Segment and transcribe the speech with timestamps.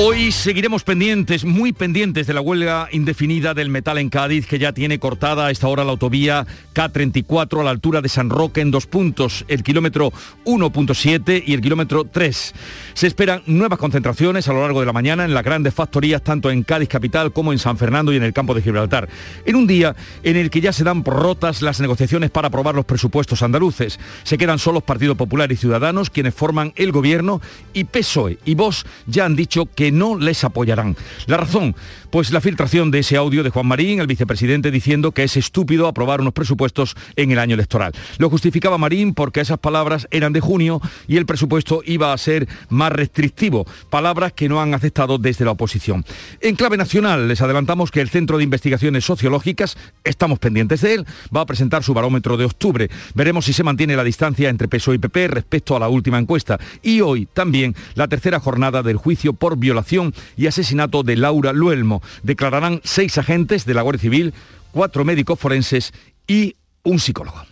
[0.00, 4.72] Hoy seguiremos pendientes, muy pendientes de la huelga indefinida del metal en Cádiz, que ya
[4.72, 8.70] tiene cortada a esta hora la autovía K34 a la altura de San Roque en
[8.70, 10.12] dos puntos, el kilómetro
[10.44, 12.54] 1.7 y el kilómetro 3.
[12.94, 16.52] Se esperan nuevas concentraciones a lo largo de la mañana en las grandes factorías, tanto
[16.52, 19.08] en Cádiz capital como en San Fernando y en el campo de Gibraltar.
[19.46, 22.76] En un día en el que ya se dan por rotas las negociaciones para aprobar
[22.76, 23.98] los presupuestos andaluces.
[24.22, 27.40] Se quedan solos Partido Popular y Ciudadanos, quienes forman el gobierno,
[27.72, 30.96] y PSOE y Vox ya han dicho que no les apoyarán.
[31.26, 31.74] La razón,
[32.10, 35.86] pues la filtración de ese audio de Juan Marín, el vicepresidente, diciendo que es estúpido
[35.86, 37.92] aprobar unos presupuestos en el año electoral.
[38.18, 42.48] Lo justificaba Marín porque esas palabras eran de junio y el presupuesto iba a ser
[42.68, 46.04] más restrictivo, palabras que no han aceptado desde la oposición.
[46.40, 51.06] En clave nacional, les adelantamos que el Centro de Investigaciones Sociológicas, estamos pendientes de él,
[51.34, 52.90] va a presentar su barómetro de octubre.
[53.14, 56.58] Veremos si se mantiene la distancia entre PSOE y PP respecto a la última encuesta.
[56.82, 61.97] Y hoy también la tercera jornada del juicio por violación y asesinato de Laura Luelmo.
[62.22, 64.34] Declararán seis agentes de la Guardia Civil,
[64.72, 65.92] cuatro médicos forenses
[66.26, 67.42] y un psicólogo.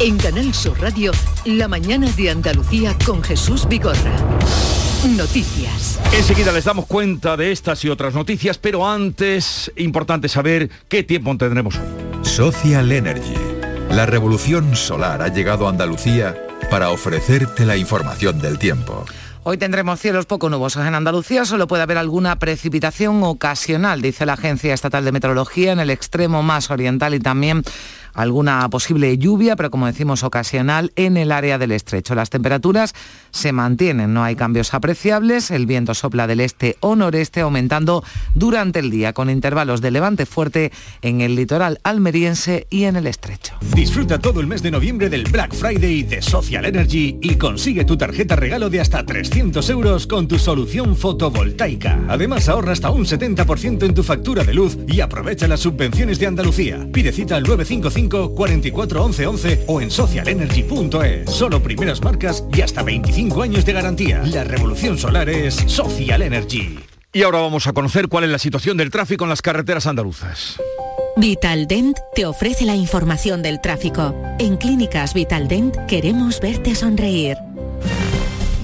[0.00, 1.12] En Canal Sur Radio,
[1.44, 4.16] la mañana de Andalucía con Jesús Vigorra.
[5.16, 6.00] Noticias.
[6.12, 11.36] Enseguida les damos cuenta de estas y otras noticias, pero antes, importante saber qué tiempo
[11.36, 12.24] tendremos hoy.
[12.24, 13.34] Social Energy.
[13.90, 16.36] La revolución solar ha llegado a Andalucía
[16.70, 19.04] para ofrecerte la información del tiempo.
[19.42, 24.34] Hoy tendremos cielos poco nubosos en Andalucía, solo puede haber alguna precipitación ocasional, dice la
[24.34, 27.62] Agencia Estatal de Meteorología, en el extremo más oriental y también
[28.14, 32.14] alguna posible lluvia, pero como decimos ocasional, en el área del estrecho.
[32.14, 32.94] Las temperaturas
[33.30, 38.78] se mantienen, no hay cambios apreciables, el viento sopla del este o noreste aumentando durante
[38.78, 43.54] el día con intervalos de levante fuerte en el litoral almeriense y en el estrecho.
[43.74, 47.96] Disfruta todo el mes de noviembre del Black Friday de Social Energy y consigue tu
[47.96, 52.00] tarjeta regalo de hasta 300 euros con tu solución fotovoltaica.
[52.08, 56.26] Además ahorra hasta un 70% en tu factura de luz y aprovecha las subvenciones de
[56.26, 56.86] Andalucía.
[56.92, 61.30] Pide cita al 955 44 11 11 o en socialenergy.es.
[61.30, 64.22] Solo primeras marcas y hasta 25 años de garantía.
[64.24, 66.78] La revolución solar es Social Energy.
[67.12, 70.60] Y ahora vamos a conocer cuál es la situación del tráfico en las carreteras andaluzas.
[71.16, 74.14] Vitaldent te ofrece la información del tráfico.
[74.38, 77.36] En Clínicas Vitaldent queremos verte sonreír.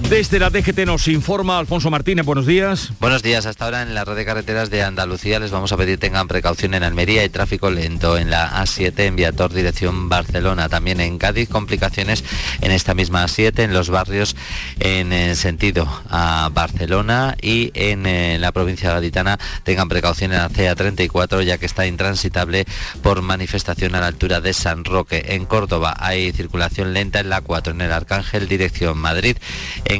[0.09, 2.93] Desde la DGT nos informa Alfonso Martínez, buenos días.
[3.01, 5.99] Buenos días, hasta ahora en la red de carreteras de Andalucía les vamos a pedir
[5.99, 7.25] tengan precaución en Almería.
[7.25, 12.23] Y tráfico lento en la A7 en Viator dirección Barcelona, también en Cádiz complicaciones
[12.61, 14.37] en esta misma A7 en los barrios
[14.79, 19.37] en sentido a Barcelona y en eh, la provincia gaditana.
[19.63, 22.65] Tengan precaución en la CA34 ya que está intransitable
[23.03, 25.25] por manifestación a la altura de San Roque.
[25.35, 29.35] En Córdoba hay circulación lenta en la 4 en el Arcángel dirección Madrid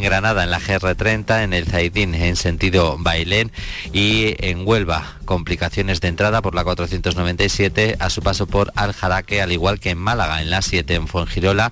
[0.02, 3.52] Granada en la GR30, en el Zaidín en sentido Bailén
[3.94, 9.52] y en Huelva complicaciones de entrada por la 497 a su paso por Aljaraque, al
[9.52, 11.72] igual que en Málaga en la 7 en Fuengirola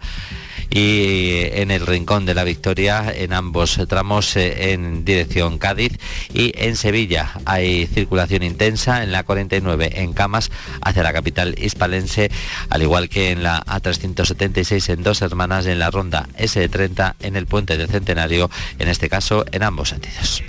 [0.69, 5.93] y en el Rincón de la Victoria en ambos tramos eh, en dirección Cádiz
[6.33, 12.31] y en Sevilla hay circulación intensa en la 49 en Camas hacia la capital hispalense
[12.69, 17.47] al igual que en la A376 en Dos Hermanas en la ronda S30 en el
[17.47, 18.49] puente del Centenario
[18.79, 20.43] en este caso en ambos sentidos.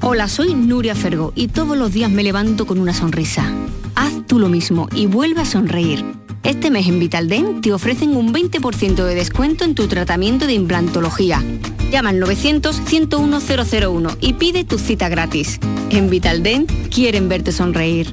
[0.00, 3.50] Hola, soy Nuria Fergo y todos los días me levanto con una sonrisa.
[3.94, 6.23] Haz tú lo mismo y vuelve a sonreír.
[6.44, 11.42] Este mes en Vitaldent te ofrecen un 20% de descuento en tu tratamiento de implantología.
[11.90, 15.58] Llama al 900-101-001 y pide tu cita gratis.
[15.88, 18.12] En Vitaldent quieren verte sonreír.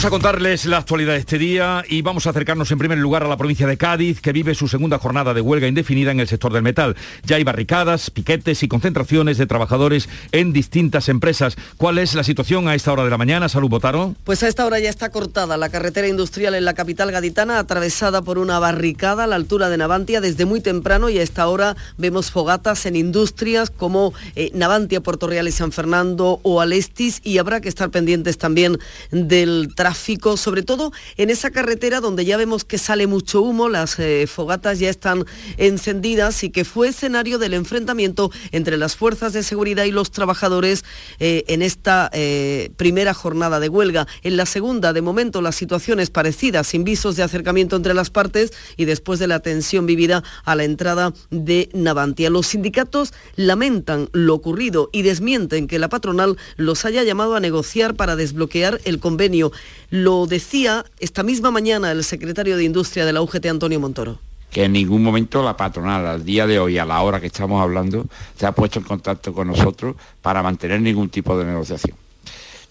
[0.00, 3.22] Vamos a contarles la actualidad de este día y vamos a acercarnos en primer lugar
[3.22, 6.26] a la provincia de Cádiz, que vive su segunda jornada de huelga indefinida en el
[6.26, 6.96] sector del metal.
[7.26, 11.54] Ya hay barricadas, piquetes y concentraciones de trabajadores en distintas empresas.
[11.76, 13.50] ¿Cuál es la situación a esta hora de la mañana?
[13.50, 14.14] Salud, Botaro.
[14.24, 18.22] Pues a esta hora ya está cortada la carretera industrial en la capital gaditana, atravesada
[18.22, 21.76] por una barricada a la altura de Navantia desde muy temprano y a esta hora
[21.98, 27.36] vemos fogatas en industrias como eh, Navantia, Puerto Real y San Fernando o Alestis y
[27.36, 28.78] habrá que estar pendientes también
[29.10, 29.89] del tráfico
[30.36, 34.78] sobre todo en esa carretera donde ya vemos que sale mucho humo, las eh, fogatas
[34.78, 35.24] ya están
[35.56, 40.84] encendidas y que fue escenario del enfrentamiento entre las fuerzas de seguridad y los trabajadores
[41.18, 44.06] eh, en esta eh, primera jornada de huelga.
[44.22, 48.10] En la segunda, de momento, la situación es parecida, sin visos de acercamiento entre las
[48.10, 52.30] partes y después de la tensión vivida a la entrada de Navantia.
[52.30, 57.94] Los sindicatos lamentan lo ocurrido y desmienten que la patronal los haya llamado a negociar
[57.94, 59.52] para desbloquear el convenio.
[59.90, 64.18] Lo decía esta misma mañana el secretario de Industria de la UGT, Antonio Montoro
[64.50, 67.62] que en ningún momento la patronal al día de hoy, a la hora que estamos
[67.62, 68.06] hablando,
[68.36, 71.96] se ha puesto en contacto con nosotros para mantener ningún tipo de negociación.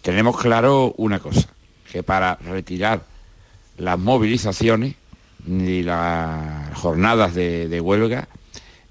[0.02, 1.48] Tenemos claro una cosa,
[1.90, 3.04] que para retirar
[3.78, 4.96] las movilizaciones
[5.46, 8.28] ni las jornadas de, huelga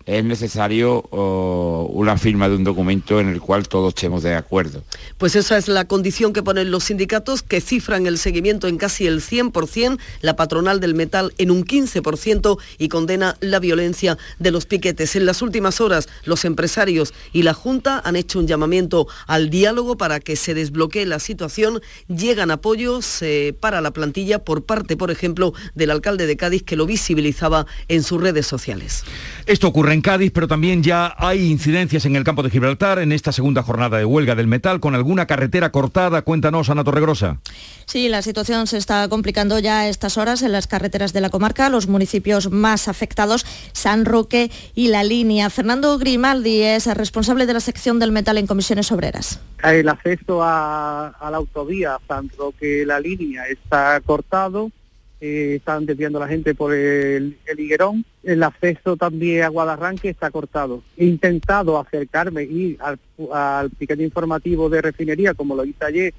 [0.09, 4.83] es necesario una firma de un documento en el cual todos estemos de acuerdo.
[5.19, 9.07] Pues esa es la condición que ponen los sindicatos, que cifran el seguimiento en casi
[9.07, 14.65] el 100%, la patronal del metal en un 15% y condena la violencia de los
[14.65, 15.15] piquetes.
[15.15, 19.99] En las últimas horas, los empresarios y la Junta han hecho un llamamiento al diálogo
[19.99, 21.83] para que se desbloquee la situación.
[22.09, 26.77] Llegan apoyos eh, para la plantilla por parte, por ejemplo, del alcalde de Cádiz, que
[26.77, 29.05] lo visibilizaba en sus redes sociales.
[29.45, 33.13] Esto ocurre en Cádiz, pero también ya hay incidencias en el campo de Gibraltar en
[33.13, 36.23] esta segunda jornada de huelga del metal con alguna carretera cortada.
[36.23, 37.39] Cuéntanos, Ana Torregrosa.
[37.87, 41.31] Sí, la situación se está complicando ya a estas horas en las carreteras de la
[41.31, 45.51] comarca, los municipios más afectados, San Roque y La Línea.
[45.51, 49.41] Fernando Grimaldi es el responsable de la sección del metal en comisiones obreras.
[49.63, 54.71] El acceso a, la autovía San Roque-La Línea está cortado
[55.21, 58.05] eh, están desviando a la gente por el, higuerón.
[58.23, 60.83] El acceso también a Guadarranque está cortado.
[60.97, 62.99] He intentado acercarme y al,
[63.33, 66.15] al piquete informativo de refinería, como lo hice ayer,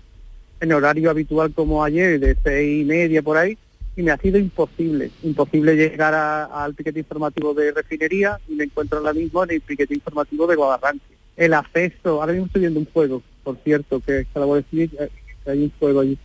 [0.60, 3.58] en horario habitual como ayer, de seis y media por ahí,
[3.96, 9.00] y me ha sido imposible, imposible llegar al piquete informativo de refinería y me encuentro
[9.00, 11.18] ahora mismo en el piquete informativo de Guadarranque.
[11.36, 15.52] El acceso, ahora mismo estoy viendo un fuego, por cierto, que acabo de decir, que
[15.52, 16.18] hay un fuego allí.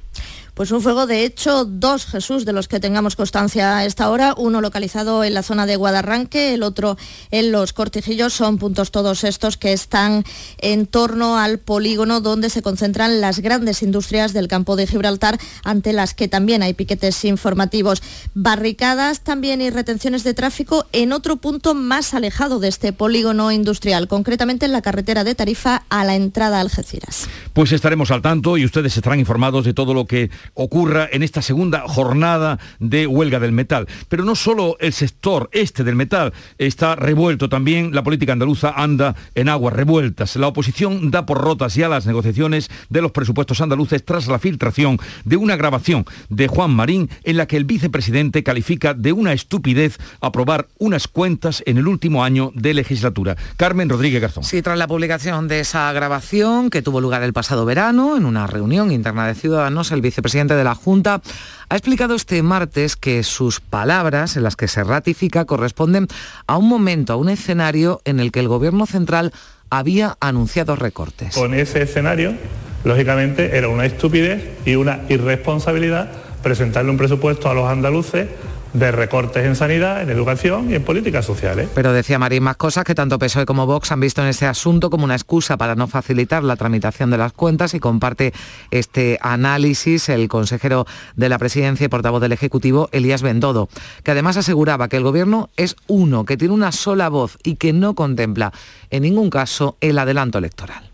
[0.55, 4.35] Pues un fuego, de hecho, dos Jesús de los que tengamos constancia a esta hora,
[4.37, 6.97] uno localizado en la zona de Guadarranque, el otro
[7.33, 10.23] en los Cortijillos, son puntos todos estos que están
[10.59, 15.93] en torno al polígono donde se concentran las grandes industrias del campo de Gibraltar, ante
[15.93, 18.01] las que también hay piquetes informativos,
[18.35, 24.07] barricadas también y retenciones de tráfico en otro punto más alejado de este polígono industrial,
[24.07, 27.29] concretamente en la carretera de Tarifa a la entrada a Algeciras.
[27.53, 31.43] Pues estaremos al tanto y ustedes estarán informados de todo lo que ocurra en esta
[31.43, 33.87] segunda jornada de huelga del metal.
[34.09, 39.15] Pero no solo el sector este del metal está revuelto, también la política andaluza anda
[39.35, 40.37] en aguas revueltas.
[40.37, 44.99] La oposición da por rotas ya las negociaciones de los presupuestos andaluces tras la filtración
[45.25, 49.99] de una grabación de Juan Marín en la que el vicepresidente califica de una estupidez
[50.21, 53.37] aprobar unas cuentas en el último año de legislatura.
[53.57, 54.45] Carmen Rodríguez Garzón.
[54.45, 58.47] Sí, tras la publicación de esa grabación que tuvo lugar el pasado verano en una
[58.47, 61.23] reunión interna de ciudadanos, el vicepresidente presidente de la Junta,
[61.69, 66.09] ha explicado este martes que sus palabras, en las que se ratifica, corresponden
[66.49, 69.33] a un momento, a un escenario en el que el Gobierno central
[69.71, 71.37] había anunciado recortes.
[71.37, 72.35] Con ese escenario,
[72.83, 76.11] lógicamente, era una estupidez y una irresponsabilidad
[76.43, 78.27] presentarle un presupuesto a los andaluces
[78.75, 81.69] de recortes en sanidad, en educación y en políticas sociales.
[81.75, 84.91] Pero decía Marín más cosas que tanto PSOE como Vox han visto en este asunto
[84.91, 88.35] como una excusa para no facilitar la tramitación de las cuentas y comparte
[88.73, 93.69] este análisis el consejero de la presidencia y portavoz del Ejecutivo, Elías Bendodo,
[94.03, 97.73] que además aseguraba que el gobierno es uno, que tiene una sola voz y que
[97.73, 98.53] no contempla
[98.91, 100.91] en ningún caso el adelanto electoral.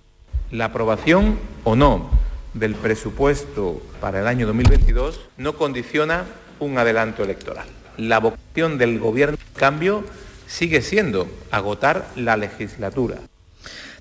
[0.50, 2.10] La aprobación o no
[2.52, 6.26] del presupuesto para el año 2022 no condiciona
[6.60, 7.66] un adelanto electoral.
[7.96, 10.04] La vocación del gobierno, cambio,
[10.46, 13.16] sigue siendo agotar la legislatura.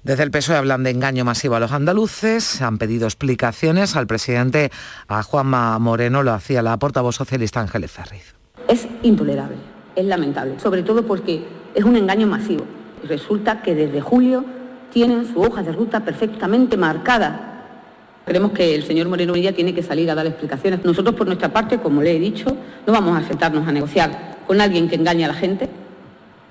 [0.03, 4.71] Desde el PSOE hablan de engaño masivo a los andaluces, han pedido explicaciones al presidente,
[5.07, 8.33] a Juanma Moreno, lo hacía la portavoz socialista Ángeles Ferriz.
[8.69, 9.57] Es intolerable,
[9.95, 12.65] es lamentable, sobre todo porque es un engaño masivo.
[13.03, 14.45] Resulta que desde julio
[14.91, 17.48] tienen su hoja de ruta perfectamente marcada
[18.29, 20.85] Creemos que el señor Moreno Villa tiene que salir a dar explicaciones.
[20.85, 22.55] Nosotros, por nuestra parte, como le he dicho,
[22.85, 25.67] no vamos a sentarnos a negociar con alguien que engañe a la gente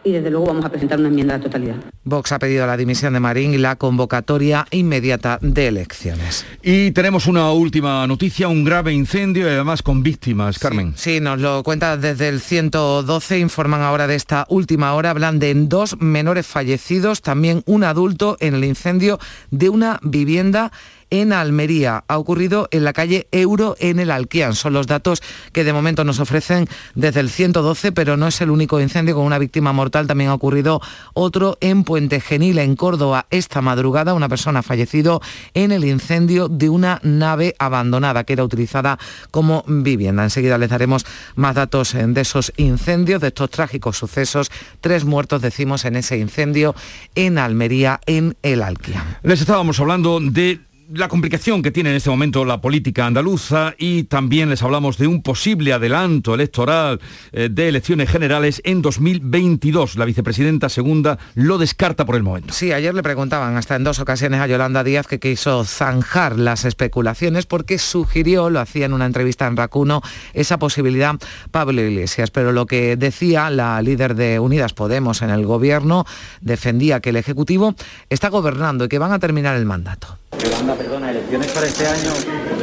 [0.02, 1.76] y desde luego vamos a presentar una enmienda a la totalidad.
[2.02, 6.44] Vox ha pedido la dimisión de Marín y la convocatoria inmediata de elecciones.
[6.62, 10.58] Y tenemos una última noticia, un grave incendio y además con víctimas.
[10.58, 10.94] Carmen.
[10.96, 15.54] Sí, nos lo cuenta desde el 112, informan ahora de esta última hora, hablan de
[15.54, 19.20] dos menores fallecidos, también un adulto en el incendio
[19.52, 20.72] de una vivienda
[21.10, 22.04] en Almería.
[22.08, 24.54] Ha ocurrido en la calle Euro en el Alquian.
[24.54, 25.22] Son los datos
[25.52, 29.24] que de momento nos ofrecen desde el 112, pero no es el único incendio con
[29.24, 30.06] una víctima mortal.
[30.06, 30.80] También ha ocurrido
[31.14, 34.14] otro en Puente Genil, en Córdoba, esta madrugada.
[34.14, 35.20] Una persona ha fallecido
[35.54, 38.98] en el incendio de una nave abandonada que era utilizada
[39.30, 40.24] como vivienda.
[40.24, 44.50] Enseguida les daremos más datos eh, de esos incendios, de estos trágicos sucesos.
[44.80, 46.74] Tres muertos, decimos, en ese incendio
[47.14, 49.20] en Almería, en el Alquia.
[49.22, 54.04] Les estábamos hablando de la complicación que tiene en este momento la política andaluza y
[54.04, 56.98] también les hablamos de un posible adelanto electoral
[57.32, 59.96] eh, de elecciones generales en 2022.
[59.96, 62.54] La vicepresidenta segunda lo descarta por el momento.
[62.54, 66.64] Sí, ayer le preguntaban hasta en dos ocasiones a Yolanda Díaz que quiso zanjar las
[66.64, 70.00] especulaciones porque sugirió, lo hacía en una entrevista en Racuno,
[70.32, 71.16] esa posibilidad
[71.50, 72.30] Pablo Iglesias.
[72.30, 76.06] Pero lo que decía la líder de Unidas Podemos en el gobierno
[76.40, 77.74] defendía que el Ejecutivo
[78.08, 80.16] está gobernando y que van a terminar el mandato.
[80.38, 82.12] Yolanda, perdona, elecciones para este año,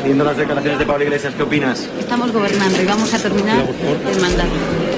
[0.03, 1.87] viendo las declaraciones de Pablo Iglesias, ¿qué opinas?
[1.99, 3.65] Estamos gobernando y vamos a terminar
[4.09, 4.94] el mandato.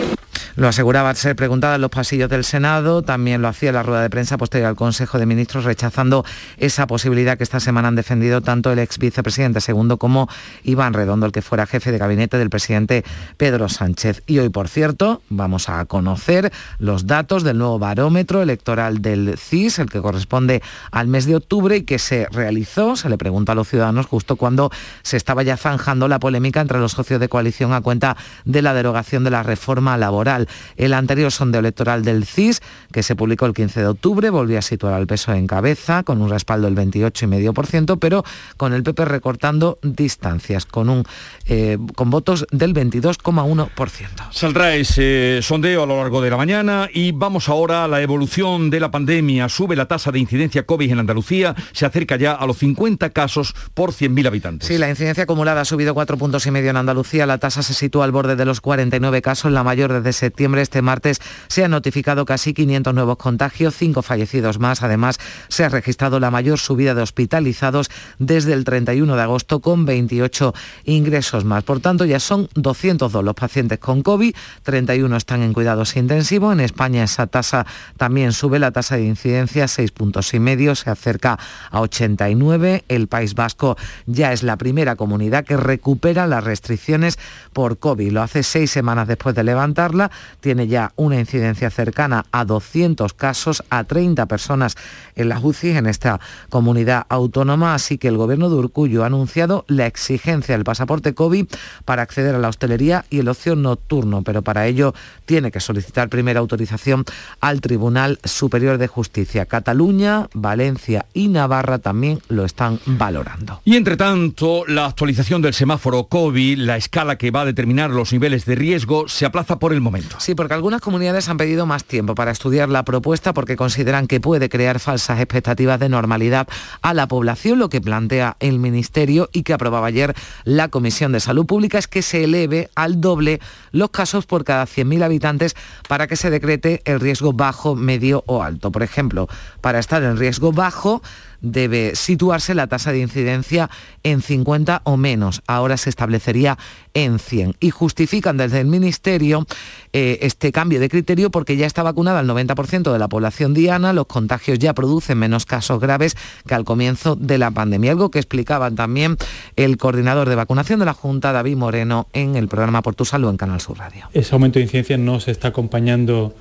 [0.57, 4.09] Lo aseguraba ser preguntada en los pasillos del Senado, también lo hacía la rueda de
[4.09, 6.25] prensa posterior al Consejo de Ministros, rechazando
[6.57, 10.27] esa posibilidad que esta semana han defendido tanto el ex vicepresidente segundo como
[10.63, 13.05] Iván Redondo, el que fuera jefe de gabinete del presidente
[13.37, 14.23] Pedro Sánchez.
[14.25, 19.77] Y hoy, por cierto, vamos a conocer los datos del nuevo barómetro electoral del CIS,
[19.77, 23.55] el que corresponde al mes de octubre y que se realizó, se le preguntó a
[23.55, 24.71] los ciudadanos justo cuando
[25.03, 28.73] se estaba ya zanjando la polémica entre los socios de coalición a cuenta de la
[28.73, 30.46] derogación de la reforma laboral.
[30.75, 32.61] El anterior sondeo electoral del CIS,
[32.91, 36.21] que se publicó el 15 de octubre, volvió a situar al peso en cabeza, con
[36.21, 38.23] un respaldo del 28,5%, pero
[38.57, 41.03] con el PP recortando distancias, con, un,
[41.45, 44.31] eh, con votos del 22,1%.
[44.31, 48.69] Saldrá ese sondeo a lo largo de la mañana y vamos ahora a la evolución
[48.69, 49.49] de la pandemia.
[49.49, 53.55] Sube la tasa de incidencia COVID en Andalucía, se acerca ya a los 50 casos
[53.73, 54.67] por 100.000 habitantes.
[54.67, 57.25] Sí, la incidencia acumulada ha subido 4 puntos y medio en Andalucía.
[57.25, 60.83] La tasa se sitúa al borde de los 49 casos, la mayor desde septiembre este
[60.83, 64.83] martes se han notificado casi 500 nuevos contagios, cinco fallecidos más.
[64.83, 65.17] Además,
[65.47, 67.89] se ha registrado la mayor subida de hospitalizados
[68.19, 70.53] desde el 31 de agosto con 28
[70.83, 71.63] ingresos más.
[71.63, 76.53] Por tanto, ya son 202 los pacientes con COVID, 31 están en cuidados intensivos.
[76.53, 77.65] En España esa tasa
[77.97, 81.39] también sube, la tasa de incidencia 6 puntos y medio, se acerca
[81.71, 82.83] a 89.
[82.87, 83.75] El País Vasco
[84.05, 87.17] ya es la primera comunidad que recupera las restricciones
[87.53, 88.11] por COVID.
[88.11, 93.63] Lo hace seis semanas después de levantarla tiene ya una incidencia cercana a 200 casos,
[93.69, 94.75] a 30 personas
[95.15, 96.19] en la UCI en esta
[96.49, 101.47] comunidad autónoma, así que el gobierno de Urcullo ha anunciado la exigencia del pasaporte COVID
[101.85, 104.93] para acceder a la hostelería y el ocio nocturno, pero para ello
[105.25, 107.05] tiene que solicitar primera autorización
[107.39, 109.45] al Tribunal Superior de Justicia.
[109.45, 113.61] Cataluña, Valencia y Navarra también lo están valorando.
[113.65, 118.13] Y entre tanto, la actualización del semáforo COVID, la escala que va a determinar los
[118.13, 120.16] niveles de riesgo, se aplaza por el momento.
[120.19, 124.19] Sí, porque algunas comunidades han pedido más tiempo para estudiar la propuesta porque consideran que
[124.19, 126.47] puede crear falsas expectativas de normalidad
[126.81, 127.59] a la población.
[127.59, 131.87] Lo que plantea el Ministerio y que aprobaba ayer la Comisión de Salud Pública es
[131.87, 133.39] que se eleve al doble
[133.71, 135.55] los casos por cada 100.000 habitantes
[135.87, 138.71] para que se decrete el riesgo bajo, medio o alto.
[138.71, 139.27] Por ejemplo,
[139.61, 141.01] para estar en riesgo bajo
[141.41, 143.69] debe situarse la tasa de incidencia
[144.03, 145.41] en 50 o menos.
[145.47, 146.57] Ahora se establecería
[146.93, 147.55] en 100.
[147.59, 149.45] Y justifican desde el Ministerio
[149.93, 153.93] eh, este cambio de criterio porque ya está vacunada el 90% de la población diana,
[153.93, 156.15] los contagios ya producen menos casos graves
[156.47, 157.91] que al comienzo de la pandemia.
[157.91, 159.17] Algo que explicaban también
[159.55, 163.29] el coordinador de vacunación de la Junta, David Moreno, en el programa Por tu Salud
[163.29, 164.07] en Canal Sur Radio.
[164.13, 166.35] Ese aumento de incidencia no se está acompañando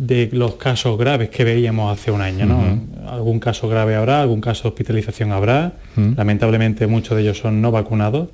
[0.00, 2.46] de los casos graves que veíamos hace un año.
[2.46, 2.80] ¿no?
[3.06, 5.74] Algún caso grave habrá, algún caso de hospitalización habrá.
[5.94, 8.30] Lamentablemente muchos de ellos son no vacunados,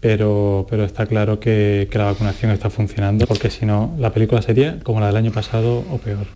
[0.00, 4.40] pero, pero está claro que, que la vacunación está funcionando, porque si no, la película
[4.40, 6.26] sería como la del año pasado o peor.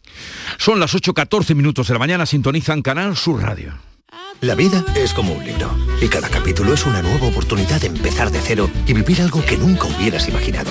[0.58, 3.72] Son las 8.14 minutos de la mañana, sintonizan Canal Sur Radio.
[4.42, 5.70] La vida es como un libro
[6.02, 9.56] y cada capítulo es una nueva oportunidad de empezar de cero y vivir algo que
[9.56, 10.70] nunca hubieras imaginado.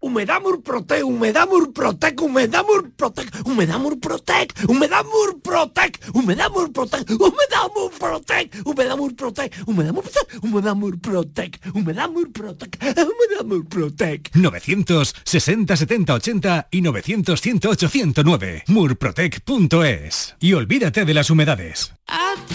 [0.00, 8.96] Humedad Murprotec, Humedad Murprotec, Humedad Murprotec, Humedad Murprotec, Humedad Murprotec, Humedad Murprotec, Humedad Murprotec, Humedad
[8.96, 14.30] Murprotec, Humedad Murprotec, Humedad Murprotec, Humedad Murprotec, Humedad Murprotec.
[14.34, 18.64] 960 70 80 y 900 108 109.
[18.68, 20.36] Murprotec.es.
[20.38, 21.97] Y olvídate de las humedades.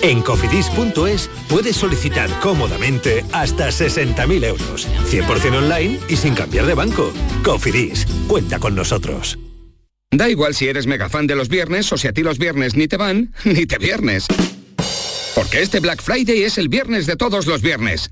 [0.01, 7.13] En cofidis.es puedes solicitar cómodamente hasta 60.000 euros, 100% online y sin cambiar de banco.
[7.43, 9.37] Cofidis, cuenta con nosotros.
[10.11, 12.75] Da igual si eres mega fan de los viernes o si a ti los viernes
[12.75, 14.27] ni te van, ni te viernes.
[15.35, 18.11] Porque este Black Friday es el viernes de todos los viernes.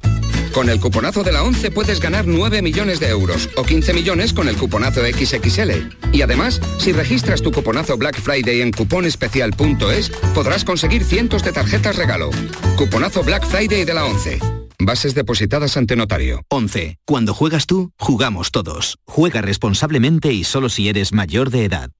[0.53, 4.33] Con el cuponazo de la 11 puedes ganar 9 millones de euros o 15 millones
[4.33, 5.71] con el cuponazo XXL.
[6.11, 11.95] Y además, si registras tu cuponazo Black Friday en cuponespecial.es, podrás conseguir cientos de tarjetas
[11.95, 12.31] regalo.
[12.77, 14.39] Cuponazo Black Friday de la 11.
[14.79, 16.43] Bases depositadas ante notario.
[16.49, 16.97] 11.
[17.05, 18.97] Cuando juegas tú, jugamos todos.
[19.05, 21.91] Juega responsablemente y solo si eres mayor de edad.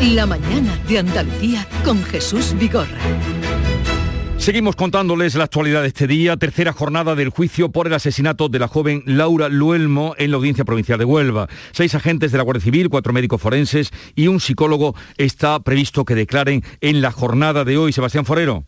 [0.00, 2.98] La mañana de Andalucía con Jesús Vigorra.
[4.42, 8.58] Seguimos contándoles la actualidad de este día, tercera jornada del juicio por el asesinato de
[8.58, 11.46] la joven Laura Luelmo en la Audiencia Provincial de Huelva.
[11.70, 16.16] Seis agentes de la Guardia Civil, cuatro médicos forenses y un psicólogo está previsto que
[16.16, 17.92] declaren en la jornada de hoy.
[17.92, 18.64] Sebastián Forero.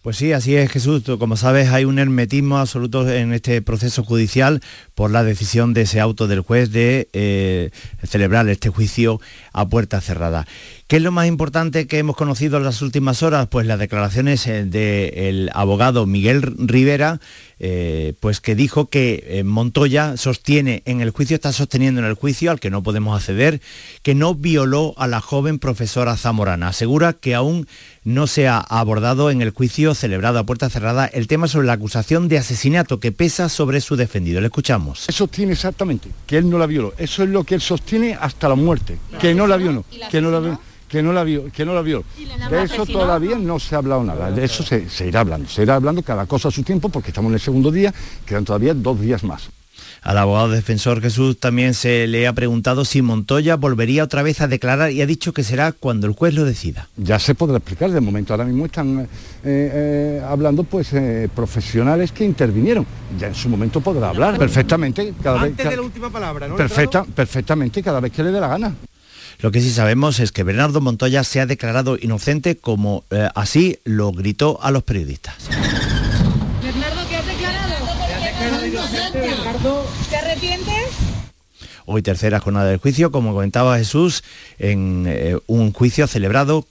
[0.00, 1.02] Pues sí, así es Jesús.
[1.18, 4.60] Como sabes, hay un hermetismo absoluto en este proceso judicial
[4.94, 7.70] por la decisión de ese auto del juez de eh,
[8.04, 9.20] celebrar este juicio
[9.52, 10.46] a puerta cerrada.
[10.86, 13.48] ¿Qué es lo más importante que hemos conocido en las últimas horas?
[13.48, 17.20] Pues las declaraciones eh, del abogado Miguel Rivera,
[17.58, 22.52] eh, pues que dijo que Montoya sostiene en el juicio, está sosteniendo en el juicio
[22.52, 23.60] al que no podemos acceder,
[24.02, 26.68] que no violó a la joven profesora Zamorana.
[26.68, 27.66] Asegura que aún
[28.08, 31.74] no se ha abordado en el juicio celebrado a puerta cerrada el tema sobre la
[31.74, 34.40] acusación de asesinato que pesa sobre su defendido.
[34.40, 35.06] Le escuchamos.
[35.10, 36.94] Sostiene exactamente que él no la violó.
[36.96, 38.98] Eso es lo que él sostiene hasta la muerte.
[39.20, 39.84] Que no la violó.
[40.10, 42.02] Que no la violó que no la vio, que no la vio.
[42.48, 45.74] De eso todavía no se ha hablado nada, de eso se, irá hablando, se irá
[45.74, 47.92] hablando cada cosa a su tiempo porque estamos en el segundo día,
[48.24, 49.50] quedan todavía dos días más.
[50.02, 54.48] Al abogado defensor Jesús también se le ha preguntado si Montoya volvería otra vez a
[54.48, 56.88] declarar y ha dicho que será cuando el juez lo decida.
[56.96, 59.06] Ya se podrá explicar, de momento ahora mismo están eh,
[59.44, 62.86] eh, hablando pues eh, profesionales que intervinieron.
[63.18, 65.14] Ya en su momento podrá hablar perfectamente.
[65.22, 66.56] Cada Antes de la última palabra, ¿no?
[66.56, 68.74] Perfecta, perfectamente, cada vez que le dé la gana.
[69.40, 73.78] Lo que sí sabemos es que Bernardo Montoya se ha declarado inocente como eh, así
[73.84, 75.36] lo gritó a los periodistas.
[76.60, 77.77] Bernardo, ¿qué has declarado?
[80.08, 80.90] ¿Te arrepientes?
[81.86, 84.22] Hoy tercera jornada del juicio, como comentaba Jesús,
[84.58, 86.66] en eh, un juicio celebrado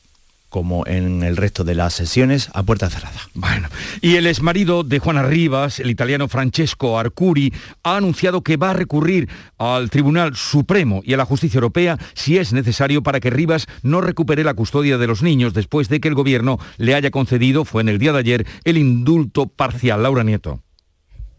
[0.49, 3.19] como en el resto de las sesiones, a puerta cerrada.
[3.33, 3.67] Bueno,
[4.01, 8.73] y el exmarido de Juana Rivas, el italiano Francesco Arcuri, ha anunciado que va a
[8.73, 13.67] recurrir al Tribunal Supremo y a la Justicia Europea si es necesario para que Rivas
[13.83, 17.65] no recupere la custodia de los niños después de que el gobierno le haya concedido,
[17.65, 20.01] fue en el día de ayer, el indulto parcial.
[20.01, 20.61] Laura Nieto.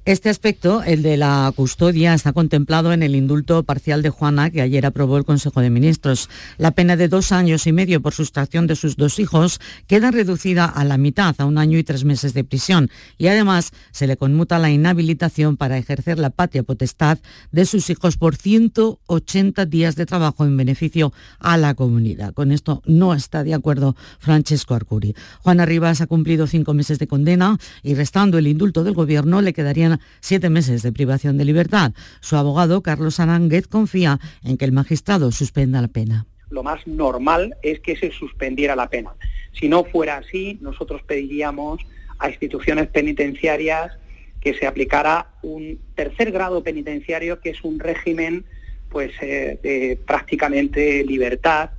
[0.09, 4.63] Este aspecto, el de la custodia, está contemplado en el indulto parcial de Juana que
[4.63, 6.31] ayer aprobó el Consejo de Ministros.
[6.57, 10.65] La pena de dos años y medio por sustracción de sus dos hijos queda reducida
[10.65, 12.89] a la mitad, a un año y tres meses de prisión.
[13.19, 17.19] Y además se le conmuta la inhabilitación para ejercer la patria potestad
[17.53, 22.33] de sus hijos por 180 días de trabajo en beneficio a la comunidad.
[22.33, 25.15] Con esto no está de acuerdo Francesco Arcuri.
[25.41, 29.53] Juana Rivas ha cumplido cinco meses de condena y restando el indulto del gobierno le
[29.53, 31.93] quedarían siete meses de privación de libertad.
[32.21, 36.27] Su abogado, Carlos Aránguez, confía en que el magistrado suspenda la pena.
[36.51, 39.11] Lo más normal es que se suspendiera la pena.
[39.53, 41.81] Si no fuera así, nosotros pediríamos
[42.19, 43.93] a instituciones penitenciarias
[44.41, 48.45] que se aplicara un tercer grado penitenciario, que es un régimen
[48.89, 51.71] pues, eh, de prácticamente libertad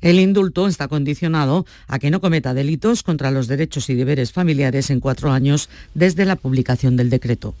[0.00, 4.90] el indulto está condicionado a que no cometa delitos contra los derechos y deberes familiares
[4.90, 7.54] en cuatro años desde la publicación del decreto.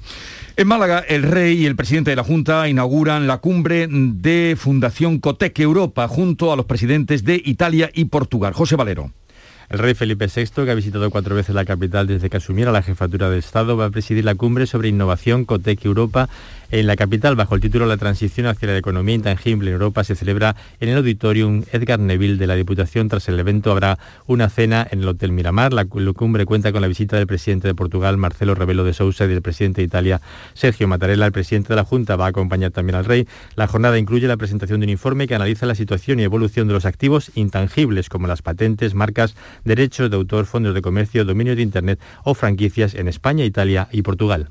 [0.56, 5.18] En Málaga, el rey y el presidente de la Junta inauguran la cumbre de Fundación
[5.18, 8.52] Cotec Europa junto a los presidentes de Italia y Portugal.
[8.52, 9.12] José Valero.
[9.70, 12.82] El rey Felipe VI, que ha visitado cuatro veces la capital desde que asumiera la
[12.82, 16.28] jefatura de Estado, va a presidir la cumbre sobre innovación Cotec Europa
[16.70, 20.14] en la capital, bajo el título La transición hacia la economía intangible en Europa, se
[20.14, 23.08] celebra en el auditorium Edgar Neville de la Diputación.
[23.08, 25.72] Tras el evento habrá una cena en el Hotel Miramar.
[25.72, 29.28] La cumbre cuenta con la visita del presidente de Portugal, Marcelo Rebelo de Sousa, y
[29.28, 30.20] del presidente de Italia,
[30.54, 31.26] Sergio Mattarella.
[31.26, 33.26] El presidente de la Junta va a acompañar también al rey.
[33.56, 36.74] La jornada incluye la presentación de un informe que analiza la situación y evolución de
[36.74, 41.62] los activos intangibles, como las patentes, marcas, derechos de autor, fondos de comercio, dominios de
[41.62, 44.48] Internet o franquicias en España, Italia y Portugal.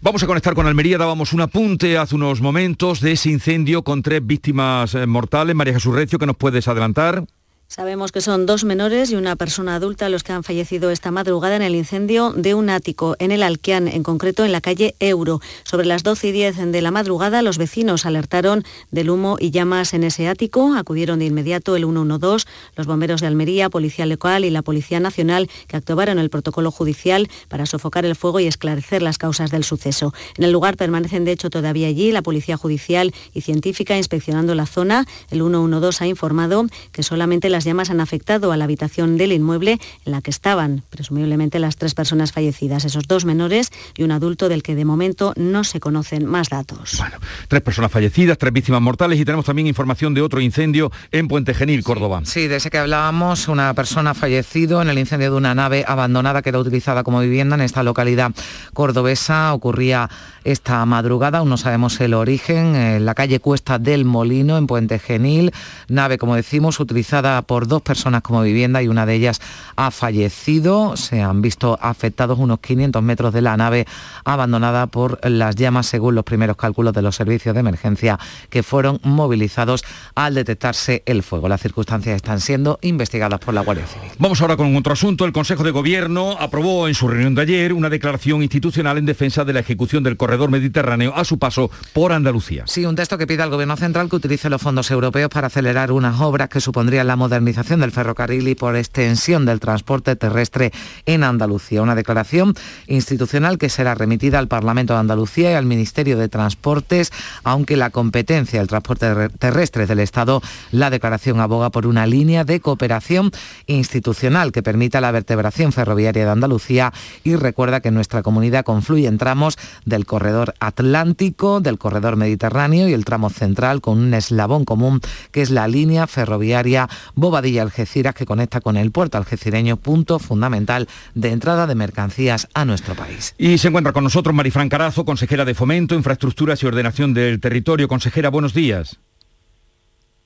[0.00, 4.00] Vamos a conectar con Almería, dábamos un apunte hace unos momentos de ese incendio con
[4.00, 5.56] tres víctimas eh, mortales.
[5.56, 7.24] María Jesús Recio, ¿qué nos puedes adelantar?
[7.70, 11.54] Sabemos que son dos menores y una persona adulta los que han fallecido esta madrugada
[11.54, 15.42] en el incendio de un ático en el Alquian, en concreto en la calle Euro.
[15.64, 19.92] Sobre las 12 y 10 de la madrugada, los vecinos alertaron del humo y llamas
[19.92, 20.72] en ese ático.
[20.76, 25.50] Acudieron de inmediato el 112, los bomberos de Almería, Policía Local y la Policía Nacional,
[25.66, 30.14] que actuaron el protocolo judicial para sofocar el fuego y esclarecer las causas del suceso.
[30.38, 34.64] En el lugar permanecen, de hecho, todavía allí la Policía Judicial y Científica inspeccionando la
[34.64, 35.04] zona.
[35.30, 39.80] El 112 ha informado que solamente las llamas han afectado a la habitación del inmueble
[40.04, 44.48] en la que estaban presumiblemente las tres personas fallecidas, esos dos menores y un adulto
[44.48, 46.98] del que de momento no se conocen más datos.
[46.98, 47.16] Bueno,
[47.48, 51.52] tres personas fallecidas, tres víctimas mortales y tenemos también información de otro incendio en Puente
[51.52, 52.20] Genil, Córdoba.
[52.22, 55.84] Sí, de ese que hablábamos, una persona ha fallecido en el incendio de una nave
[55.84, 58.30] abandonada que era utilizada como vivienda en esta localidad
[58.72, 59.52] cordobesa.
[59.52, 60.08] Ocurría
[60.44, 65.00] esta madrugada, aún no sabemos el origen, en la calle Cuesta del Molino, en Puente
[65.00, 65.50] Genil.
[65.88, 69.40] Nave, como decimos, utilizada por dos personas como vivienda y una de ellas
[69.74, 70.96] ha fallecido.
[70.98, 73.86] Se han visto afectados unos 500 metros de la nave
[74.24, 78.18] abandonada por las llamas, según los primeros cálculos de los servicios de emergencia
[78.50, 79.82] que fueron movilizados
[80.14, 81.48] al detectarse el fuego.
[81.48, 84.10] Las circunstancias están siendo investigadas por la Guardia Civil.
[84.18, 85.24] Vamos ahora con otro asunto.
[85.24, 89.46] El Consejo de Gobierno aprobó en su reunión de ayer una declaración institucional en defensa
[89.46, 92.64] de la ejecución del corredor mediterráneo a su paso por Andalucía.
[92.66, 95.92] Sí, un texto que pide al Gobierno central que utilice los fondos europeos para acelerar
[95.92, 100.72] unas obras que supondrían la modernización del ferrocarril y por extensión del transporte terrestre
[101.06, 101.82] en Andalucía.
[101.82, 102.54] Una declaración
[102.86, 107.12] institucional que será remitida al Parlamento de Andalucía y al Ministerio de Transportes,
[107.44, 112.60] aunque la competencia del transporte terrestre del Estado, la declaración aboga por una línea de
[112.60, 113.30] cooperación
[113.66, 116.92] institucional que permita la vertebración ferroviaria de Andalucía
[117.24, 122.92] y recuerda que nuestra comunidad confluye en tramos del corredor atlántico, del corredor mediterráneo y
[122.92, 125.00] el tramo central con un eslabón común
[125.32, 126.88] que es la línea ferroviaria
[127.28, 132.94] Bobadilla-Algeciras que conecta con el puerto algecireño, punto fundamental de entrada de mercancías a nuestro
[132.94, 133.34] país.
[133.38, 137.88] Y se encuentra con nosotros Marifran Carazo, consejera de Fomento, Infraestructuras y Ordenación del Territorio.
[137.88, 138.98] Consejera, buenos días.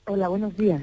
[0.07, 0.83] Hola, buenos días.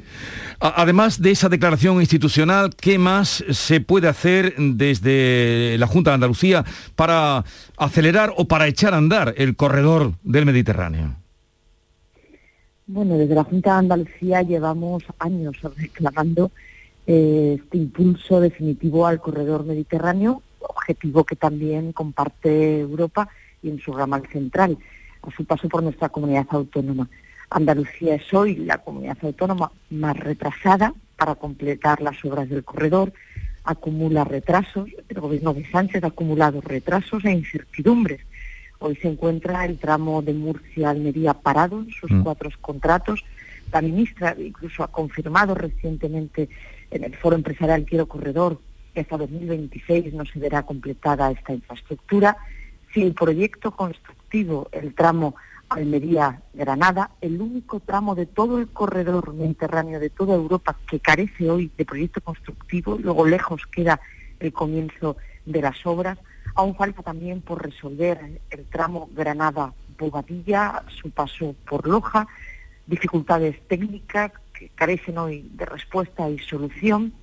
[0.62, 6.63] Además de esa declaración institucional, ¿qué más se puede hacer desde la Junta de Andalucía
[6.95, 7.43] para
[7.77, 11.15] acelerar o para echar a andar el corredor del Mediterráneo?
[12.91, 16.49] Bueno, desde la Junta de Andalucía llevamos años reclamando
[17.06, 23.30] eh, este impulso definitivo al corredor mediterráneo, objetivo que también comparte Europa
[23.62, 24.75] y en su ramal central,
[25.21, 27.08] a su paso por nuestra comunidad autónoma.
[27.52, 33.13] Andalucía es hoy la comunidad autónoma más retrasada para completar las obras del corredor,
[33.65, 38.21] acumula retrasos, el gobierno de Sánchez ha acumulado retrasos e incertidumbres.
[38.79, 43.23] Hoy se encuentra el tramo de Murcia-Almería parado en sus cuatro contratos.
[43.73, 46.49] La ministra incluso ha confirmado recientemente
[46.89, 48.59] en el Foro Empresarial Quiero Corredor
[48.93, 52.37] que hasta 2026 no se verá completada esta infraestructura.
[52.93, 55.35] Si el proyecto constructivo, el tramo
[55.69, 61.69] Almería-Granada, el único tramo de todo el corredor mediterráneo de toda Europa que carece hoy
[61.77, 63.99] de proyecto constructivo, luego lejos queda
[64.39, 66.17] el comienzo de las obras.
[66.59, 72.27] Aún falta también por resolver el tramo Granada-Bobadilla, su paso por Loja,
[72.85, 77.13] dificultades técnicas que carecen hoy de respuesta y solución.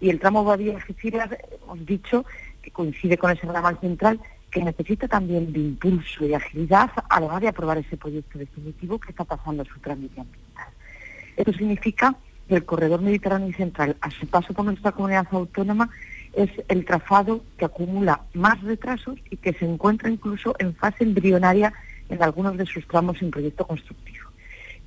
[0.00, 1.30] Y el tramo Bobadilla-Algeciras,
[1.62, 2.24] hemos dicho,
[2.60, 4.18] que coincide con ese ramal central,
[4.50, 8.98] que necesita también de impulso y agilidad a la hora de aprobar ese proyecto definitivo
[8.98, 10.70] que está pasando a su trámite ambiental.
[11.36, 12.16] Esto significa
[12.48, 15.88] que el corredor mediterráneo y central, a su paso por nuestra comunidad autónoma,
[16.32, 21.72] es el trazado que acumula más retrasos y que se encuentra incluso en fase embrionaria
[22.08, 24.30] en algunos de sus tramos sin proyecto constructivo.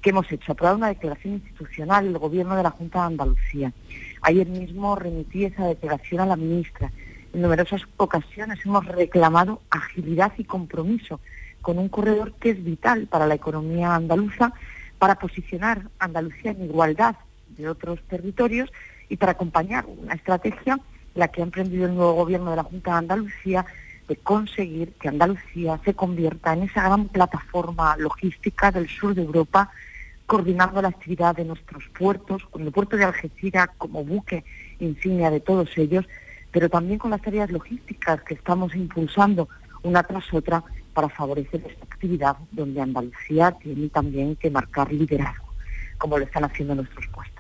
[0.02, 0.52] ¿Qué hemos hecho?
[0.52, 3.74] Aprobado una declaración institucional, el Gobierno de la Junta de Andalucía.
[4.22, 6.92] Ayer mismo remití esa declaración a la ministra
[7.36, 11.20] en numerosas ocasiones hemos reclamado agilidad y compromiso
[11.62, 14.54] con un corredor que es vital para la economía andaluza,
[15.00, 17.18] para posicionar Andalucía en igualdad
[17.58, 18.72] de otros territorios
[19.10, 20.80] y para acompañar una estrategia,
[21.16, 23.66] la que ha emprendido el nuevo gobierno de la Junta de Andalucía,
[24.08, 29.72] de conseguir que Andalucía se convierta en esa gran plataforma logística del sur de Europa,
[30.28, 34.44] coordinando la actividad de nuestros puertos, con el puerto de Algeciras como buque
[34.80, 36.06] insignia de todos ellos,
[36.52, 39.48] pero también con las tareas logísticas que estamos impulsando
[39.84, 45.48] una tras otra para favorecer esta actividad donde Andalucía tiene también que marcar liderazgo,
[45.98, 47.35] como lo están haciendo nuestros puestos.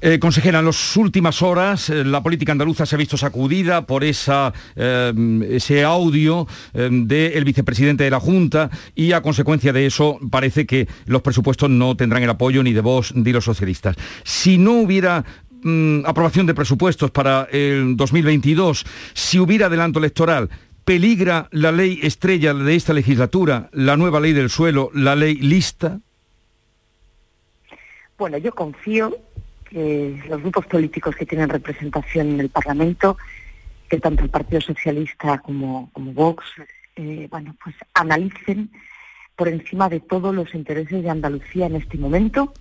[0.00, 4.04] Eh, consejera, en las últimas horas eh, la política andaluza se ha visto sacudida por
[4.04, 5.12] esa, eh,
[5.50, 11.22] ese audio del vicepresidente de la Junta y a consecuencia de eso parece que los
[11.22, 13.96] presupuestos no tendrán el apoyo ni de vos ni de los socialistas.
[14.22, 15.24] Si no hubiera
[15.62, 20.48] mm, aprobación de presupuestos para el 2022, si hubiera adelanto electoral,
[20.84, 26.00] ¿peligra la ley estrella de esta legislatura, la nueva ley del suelo, la ley lista?
[28.18, 29.16] Bueno, yo confío
[29.68, 33.16] que los grupos políticos que tienen representación en el Parlamento,
[33.88, 36.44] que tanto el Partido Socialista como, Vox,
[36.96, 38.70] eh, bueno, pues analicen
[39.36, 42.52] por encima de todos los intereses de Andalucía en este momento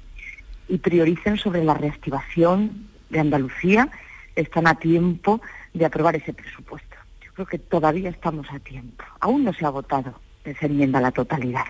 [0.68, 3.90] y prioricen sobre la reactivación de Andalucía.
[4.36, 5.42] Están a tiempo
[5.74, 6.96] de aprobar ese presupuesto.
[7.26, 9.04] Yo creo que todavía estamos a tiempo.
[9.20, 11.66] Aún no se ha votado esa enmienda a la totalidad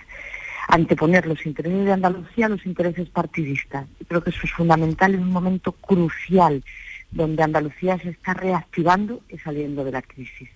[0.67, 3.87] anteponer los intereses de Andalucía a los intereses partidistas.
[3.99, 6.63] Y creo que eso es fundamental en un momento crucial
[7.11, 10.49] donde Andalucía se está reactivando y saliendo de la crisis.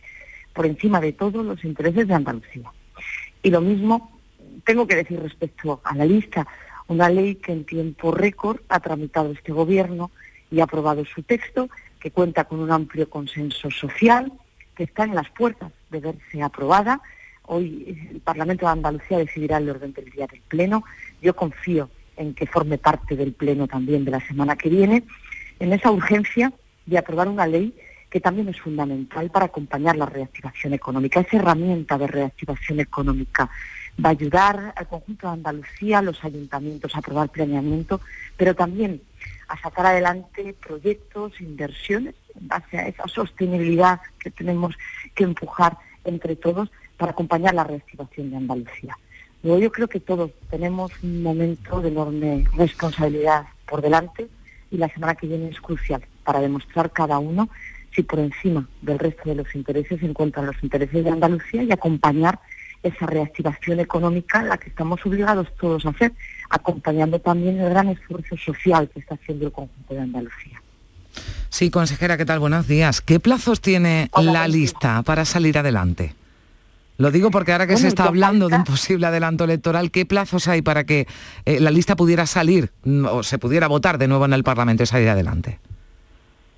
[0.53, 2.71] Por encima de todo, los intereses de Andalucía.
[3.41, 4.19] Y lo mismo
[4.65, 6.45] tengo que decir respecto a la lista,
[6.87, 10.11] una ley que en tiempo récord ha tramitado este gobierno
[10.51, 11.69] y ha aprobado su texto,
[12.01, 14.31] que cuenta con un amplio consenso social,
[14.75, 17.01] que está en las puertas de verse aprobada
[17.53, 20.85] Hoy el Parlamento de Andalucía decidirá el orden del día del Pleno.
[21.21, 25.03] Yo confío en que forme parte del Pleno también de la semana que viene,
[25.59, 26.53] en esa urgencia
[26.85, 27.75] de aprobar una ley
[28.09, 31.19] que también es fundamental para acompañar la reactivación económica.
[31.19, 33.49] Esa herramienta de reactivación económica
[34.03, 37.99] va a ayudar al conjunto de Andalucía, a los ayuntamientos a aprobar planeamiento,
[38.37, 39.01] pero también
[39.49, 44.73] a sacar adelante proyectos, inversiones en esa sostenibilidad que tenemos
[45.13, 48.95] que empujar entre todos para acompañar la reactivación de Andalucía.
[49.41, 54.27] Luego yo creo que todos tenemos un momento de enorme responsabilidad por delante
[54.69, 57.49] y la semana que viene es crucial para demostrar cada uno
[57.95, 61.71] si por encima del resto de los intereses se encuentran los intereses de Andalucía y
[61.71, 62.39] acompañar
[62.83, 66.13] esa reactivación económica la que estamos obligados todos a hacer,
[66.51, 70.61] acompañando también el gran esfuerzo social que está haciendo el conjunto de Andalucía.
[71.49, 72.37] Sí, consejera, ¿qué tal?
[72.37, 73.01] Buenos días.
[73.01, 76.13] ¿Qué plazos tiene la lista para salir adelante?
[77.01, 80.47] Lo digo porque ahora que se está hablando de un posible adelanto electoral, ¿qué plazos
[80.47, 81.07] hay para que
[81.45, 84.83] eh, la lista pudiera salir mm, o se pudiera votar de nuevo en el Parlamento
[84.83, 85.57] y salir adelante?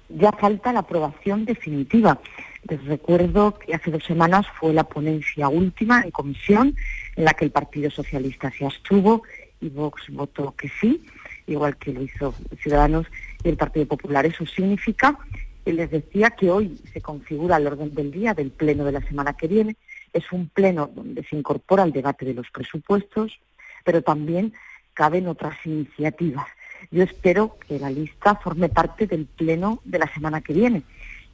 [0.09, 2.19] Ya falta la aprobación definitiva.
[2.67, 6.75] Les recuerdo que hace dos semanas fue la ponencia última en comisión
[7.15, 9.23] en la que el Partido Socialista se abstuvo
[9.61, 11.05] y Vox votó que sí,
[11.47, 13.07] igual que lo hizo Ciudadanos
[13.45, 14.25] y el Partido Popular.
[14.25, 15.17] Eso significa,
[15.65, 19.01] y les decía que hoy se configura el orden del día del pleno de la
[19.07, 19.77] semana que viene,
[20.13, 23.39] es un pleno donde se incorpora el debate de los presupuestos,
[23.83, 24.53] pero también
[24.93, 26.47] caben otras iniciativas.
[26.91, 30.83] Yo espero que la lista forme parte del pleno de la semana que viene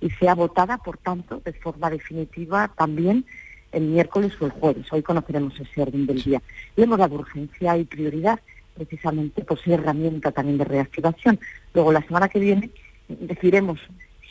[0.02, 3.26] y sea votada, por tanto, de forma definitiva también
[3.72, 4.92] el miércoles o el jueves.
[4.92, 6.42] Hoy conoceremos ese orden del día.
[6.76, 8.40] Le hemos dado urgencia y prioridad
[8.76, 11.40] precisamente por ser herramienta también de reactivación.
[11.74, 12.70] Luego, la semana que viene,
[13.08, 13.80] decidiremos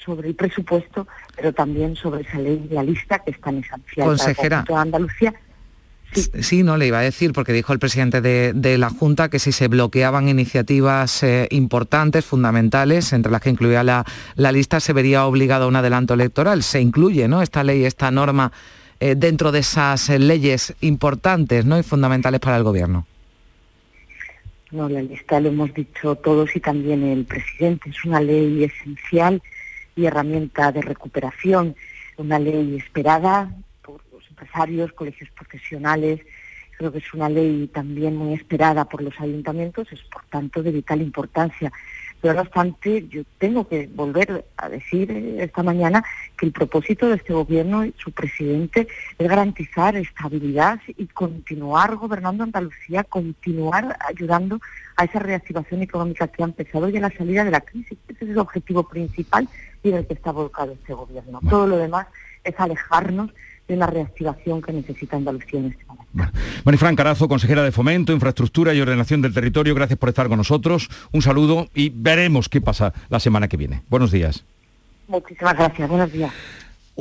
[0.04, 1.06] sobre el presupuesto,
[1.36, 3.64] pero también sobre esa ley realista que está en
[3.96, 4.64] Consejera.
[4.64, 5.34] para Andalucía.
[6.12, 6.62] Sí.
[6.62, 9.68] no le iba a decir, porque dijo el presidente de, la Junta que si se
[9.68, 14.04] bloqueaban iniciativas eh, importantes, fundamentales, entre las que incluía la,
[14.52, 16.62] lista, se vería obligado a un adelanto electoral.
[16.62, 17.42] Se incluye ¿no?
[17.42, 18.52] esta ley, esta norma,
[19.00, 21.78] eh, dentro de esas eh, leyes importantes ¿no?
[21.78, 23.06] y fundamentales para el Gobierno.
[24.70, 27.90] No, la lista lo hemos dicho todos y también el presidente.
[27.90, 29.42] Es una ley esencial
[29.98, 31.74] y herramienta de recuperación,
[32.18, 33.50] una ley esperada
[33.82, 36.20] por los empresarios, colegios profesionales,
[36.76, 40.70] creo que es una ley también muy esperada por los ayuntamientos, es por tanto de
[40.70, 41.72] vital importancia.
[42.20, 46.04] Pero no obstante, yo tengo que volver a decir eh, esta mañana
[46.36, 52.44] que el propósito de este gobierno y su presidente es garantizar estabilidad y continuar gobernando
[52.44, 54.60] Andalucía, continuar ayudando
[54.96, 57.96] a esa reactivación económica que ha empezado y a la salida de la crisis.
[58.08, 59.48] Ese es el objetivo principal
[59.82, 61.40] y en el que está volcado este gobierno.
[61.48, 62.08] Todo lo demás
[62.42, 63.30] es alejarnos
[63.68, 66.08] de una reactivación que necesita Andalucía en este momento.
[66.64, 70.88] Marifran Carazo, consejera de Fomento, Infraestructura y Ordenación del Territorio, gracias por estar con nosotros.
[71.12, 73.82] Un saludo y veremos qué pasa la semana que viene.
[73.88, 74.44] Buenos días.
[75.06, 75.88] Muchísimas gracias.
[75.88, 76.32] Buenos días.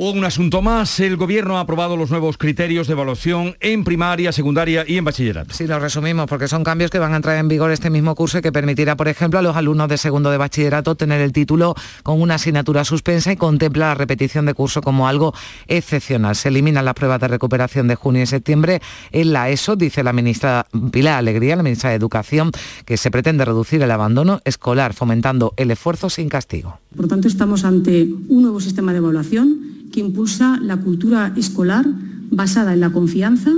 [0.00, 4.84] Un asunto más, el Gobierno ha aprobado los nuevos criterios de evaluación en primaria, secundaria
[4.86, 5.52] y en bachillerato.
[5.52, 8.38] Sí, lo resumimos porque son cambios que van a entrar en vigor este mismo curso
[8.38, 11.74] y que permitirá, por ejemplo, a los alumnos de segundo de bachillerato tener el título
[12.04, 15.34] con una asignatura suspensa y contempla la repetición de curso como algo
[15.66, 16.36] excepcional.
[16.36, 18.80] Se eliminan las pruebas de recuperación de junio y septiembre
[19.10, 22.52] en la ESO, dice la ministra Pilar Alegría, la ministra de Educación,
[22.84, 26.78] que se pretende reducir el abandono escolar, fomentando el esfuerzo sin castigo.
[26.96, 31.86] Por tanto, estamos ante un nuevo sistema de evaluación que impulsa la cultura escolar
[32.30, 33.50] basada en la confianza,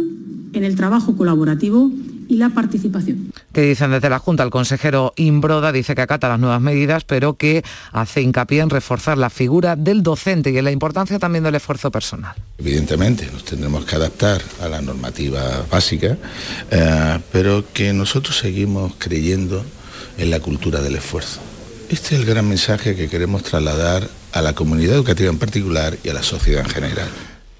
[0.53, 1.90] en el trabajo colaborativo
[2.31, 3.33] y la participación.
[3.53, 7.35] Que dicen desde la Junta, el consejero Imbroda dice que acata las nuevas medidas, pero
[7.35, 11.57] que hace hincapié en reforzar la figura del docente y en la importancia también del
[11.57, 12.37] esfuerzo personal.
[12.59, 16.16] Evidentemente, nos tendremos que adaptar a la normativa básica,
[16.71, 19.64] eh, pero que nosotros seguimos creyendo
[20.16, 21.40] en la cultura del esfuerzo.
[21.88, 26.09] Este es el gran mensaje que queremos trasladar a la comunidad educativa en particular y
[26.09, 27.09] a la sociedad en general.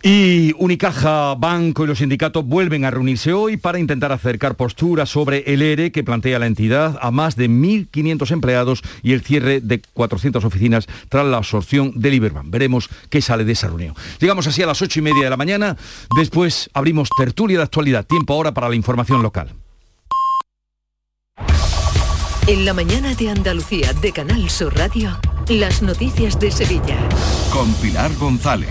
[0.02, 5.44] Y Unicaja, Banco y los sindicatos vuelven a reunirse hoy para intentar acercar posturas sobre
[5.52, 9.83] el ERE que plantea la entidad a más de 1.500 empleados y el cierre de
[9.92, 12.50] 400 oficinas tras la absorción del Iberban.
[12.50, 13.94] Veremos qué sale de esa reunión.
[14.20, 15.76] Llegamos así a las 8 y media de la mañana.
[16.16, 18.06] Después abrimos tertulia de actualidad.
[18.06, 19.52] Tiempo ahora para la información local.
[22.46, 26.96] En la mañana de Andalucía de Canal Sur Radio, las noticias de Sevilla.
[27.53, 28.68] Con Pilar González.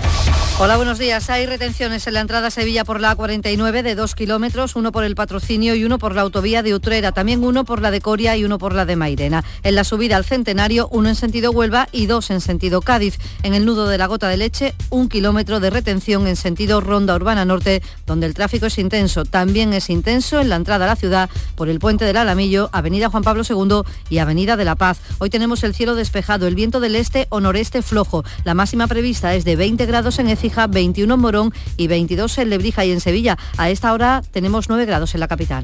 [0.62, 1.30] Hola, buenos días.
[1.30, 5.06] Hay retenciones en la entrada a Sevilla por la A49 de 2 kilómetros, uno por
[5.06, 8.36] el patrocinio y uno por la autovía de Utrera, también uno por la de Coria
[8.36, 9.46] y uno por la de Mairena.
[9.64, 13.20] En la subida al Centenario, uno en sentido Huelva y dos en sentido Cádiz.
[13.44, 17.16] En el nudo de la Gota de Leche, un kilómetro de retención en sentido Ronda
[17.16, 19.24] Urbana Norte, donde el tráfico es intenso.
[19.24, 23.10] También es intenso en la entrada a la ciudad por el puente del Alamillo, Avenida
[23.10, 25.00] Juan Pablo II y Avenida de la Paz.
[25.20, 28.26] Hoy tenemos el cielo despejado, el viento del este o noreste flojo.
[28.43, 32.50] La máxima prevista es de 20 grados en Écija 21 en Morón y 22 en
[32.50, 33.38] Lebrija y en Sevilla.
[33.56, 35.63] A esta hora tenemos 9 grados en la capital.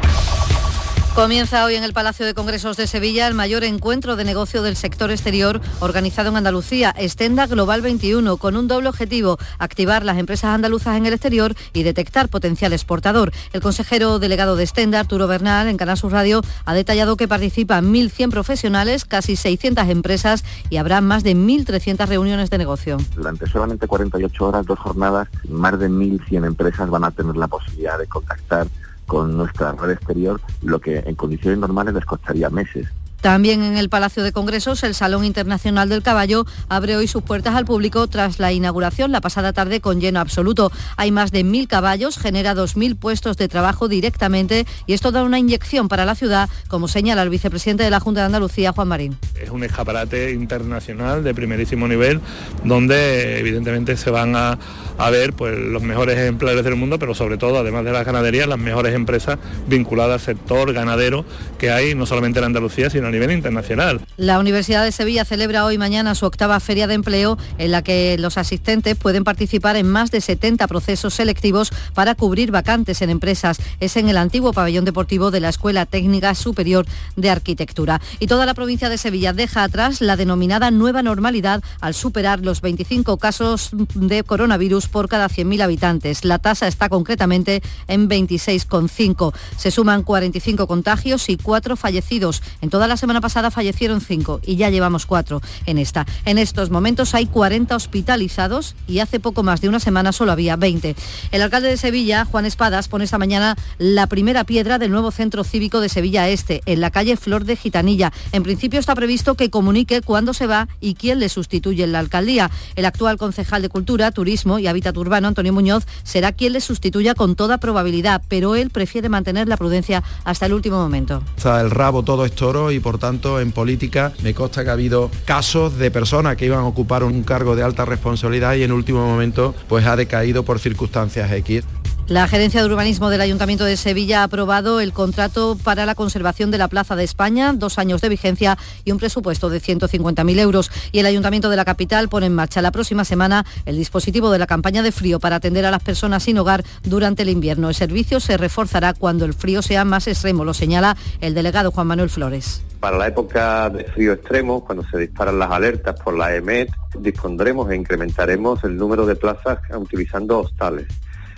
[1.15, 4.77] Comienza hoy en el Palacio de Congresos de Sevilla el mayor encuentro de negocio del
[4.77, 10.55] sector exterior organizado en Andalucía, Estenda Global 21, con un doble objetivo, activar las empresas
[10.55, 13.33] andaluzas en el exterior y detectar potencial exportador.
[13.51, 17.93] El consejero delegado de Estenda, Arturo Bernal, en Canal Sur Radio, ha detallado que participan
[17.93, 22.97] 1.100 profesionales, casi 600 empresas y habrá más de 1.300 reuniones de negocio.
[23.17, 27.99] Durante solamente 48 horas, dos jornadas, más de 1.100 empresas van a tener la posibilidad
[27.99, 28.67] de contactar
[29.11, 32.87] con nuestra red exterior, lo que en condiciones normales les costaría meses.
[33.21, 37.53] También en el Palacio de Congresos, el Salón Internacional del Caballo abre hoy sus puertas
[37.53, 40.71] al público tras la inauguración la pasada tarde con lleno absoluto.
[40.97, 45.37] Hay más de mil caballos, genera 2.000 puestos de trabajo directamente y esto da una
[45.37, 49.17] inyección para la ciudad, como señala el vicepresidente de la Junta de Andalucía, Juan Marín.
[49.39, 52.21] Es un escaparate internacional de primerísimo nivel
[52.63, 54.57] donde evidentemente se van a,
[54.97, 58.47] a ver pues, los mejores ejemplares del mundo, pero sobre todo, además de las ganaderías,
[58.47, 61.23] las mejores empresas vinculadas al sector ganadero
[61.59, 64.01] que hay no solamente en Andalucía, sino a nivel internacional.
[64.17, 68.17] La Universidad de Sevilla celebra hoy mañana su octava feria de empleo en la que
[68.17, 73.59] los asistentes pueden participar en más de 70 procesos selectivos para cubrir vacantes en empresas.
[73.79, 78.01] Es en el antiguo pabellón deportivo de la Escuela Técnica Superior de Arquitectura.
[78.19, 82.61] Y toda la provincia de Sevilla deja atrás la denominada nueva normalidad al superar los
[82.61, 86.23] 25 casos de coronavirus por cada 100.000 habitantes.
[86.23, 89.33] La tasa está concretamente en 26,5.
[89.57, 92.41] Se suman 45 contagios y 4 fallecidos.
[92.61, 96.05] En toda la semana pasada fallecieron cinco y ya llevamos cuatro en esta.
[96.23, 100.55] En estos momentos hay 40 hospitalizados y hace poco más de una semana solo había
[100.55, 100.95] 20.
[101.31, 105.43] El alcalde de Sevilla, Juan Espadas, pone esta mañana la primera piedra del nuevo centro
[105.43, 108.13] cívico de Sevilla Este, en la calle Flor de Gitanilla.
[108.33, 111.99] En principio está previsto que comunique cuándo se va y quién le sustituye en la
[111.99, 112.51] alcaldía.
[112.75, 117.15] El actual concejal de Cultura, Turismo y Hábitat Urbano, Antonio Muñoz, será quien le sustituya
[117.15, 121.23] con toda probabilidad, pero él prefiere mantener la prudencia hasta el último momento.
[121.43, 125.09] el rabo todo es toro y por tanto en política me consta que ha habido
[125.25, 129.05] casos de personas que iban a ocupar un cargo de alta responsabilidad y en último
[129.05, 131.63] momento pues ha decaído por circunstancias X.
[132.11, 136.51] La Gerencia de Urbanismo del Ayuntamiento de Sevilla ha aprobado el contrato para la conservación
[136.51, 140.71] de la Plaza de España, dos años de vigencia y un presupuesto de 150.000 euros.
[140.91, 144.39] Y el Ayuntamiento de la capital pone en marcha la próxima semana el dispositivo de
[144.39, 147.69] la campaña de frío para atender a las personas sin hogar durante el invierno.
[147.69, 151.87] El servicio se reforzará cuando el frío sea más extremo, lo señala el delegado Juan
[151.87, 152.61] Manuel Flores.
[152.81, 157.71] Para la época de frío extremo, cuando se disparan las alertas por la EMET, dispondremos
[157.71, 160.87] e incrementaremos el número de plazas utilizando hostales.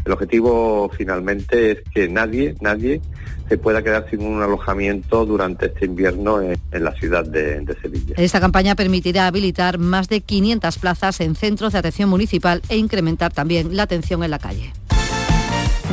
[0.06, 3.02] El objetivo finalmente es que nadie, nadie
[3.48, 8.16] se pueda quedar sin un alojamiento durante este invierno en, la ciudad de, de Sevilla.
[8.18, 13.34] Esta campaña permitirá habilitar más de 500 plazas en centros de atención municipal e incrementar
[13.34, 14.74] también la atención en la calle.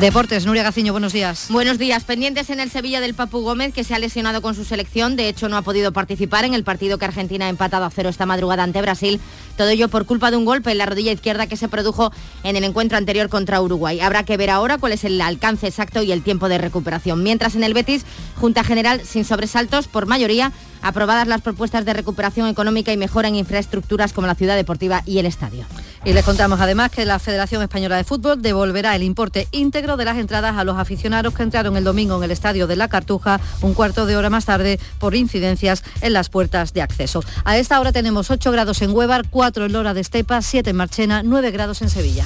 [0.01, 1.49] Deportes, Nuria Gaciño, buenos días.
[1.51, 2.05] Buenos días.
[2.05, 5.15] Pendientes en el Sevilla del Papu Gómez, que se ha lesionado con su selección.
[5.15, 8.09] De hecho, no ha podido participar en el partido que Argentina ha empatado a cero
[8.09, 9.21] esta madrugada ante Brasil.
[9.59, 12.13] Todo ello por culpa de un golpe en la rodilla izquierda que se produjo
[12.45, 14.01] en el encuentro anterior contra Uruguay.
[14.01, 17.23] Habrá que ver ahora cuál es el alcance exacto y el tiempo de recuperación.
[17.23, 20.51] Mientras en el Betis, Junta General sin sobresaltos, por mayoría,
[20.83, 25.18] aprobadas las propuestas de recuperación económica y mejora en infraestructuras como la ciudad deportiva y
[25.18, 25.64] el estadio.
[26.05, 30.07] Y les contamos además que la Federación Española de Fútbol devolverá el importe íntegro de
[30.07, 33.41] las entradas a los aficionados que entraron el domingo en el estadio de La Cartuja
[33.61, 37.22] un cuarto de hora más tarde por incidencias en las puertas de acceso.
[37.45, 40.76] A esta hora tenemos 8 grados en Huevar, 4 en Lora de Estepa, 7 en
[40.76, 42.24] Marchena, 9 grados en Sevilla.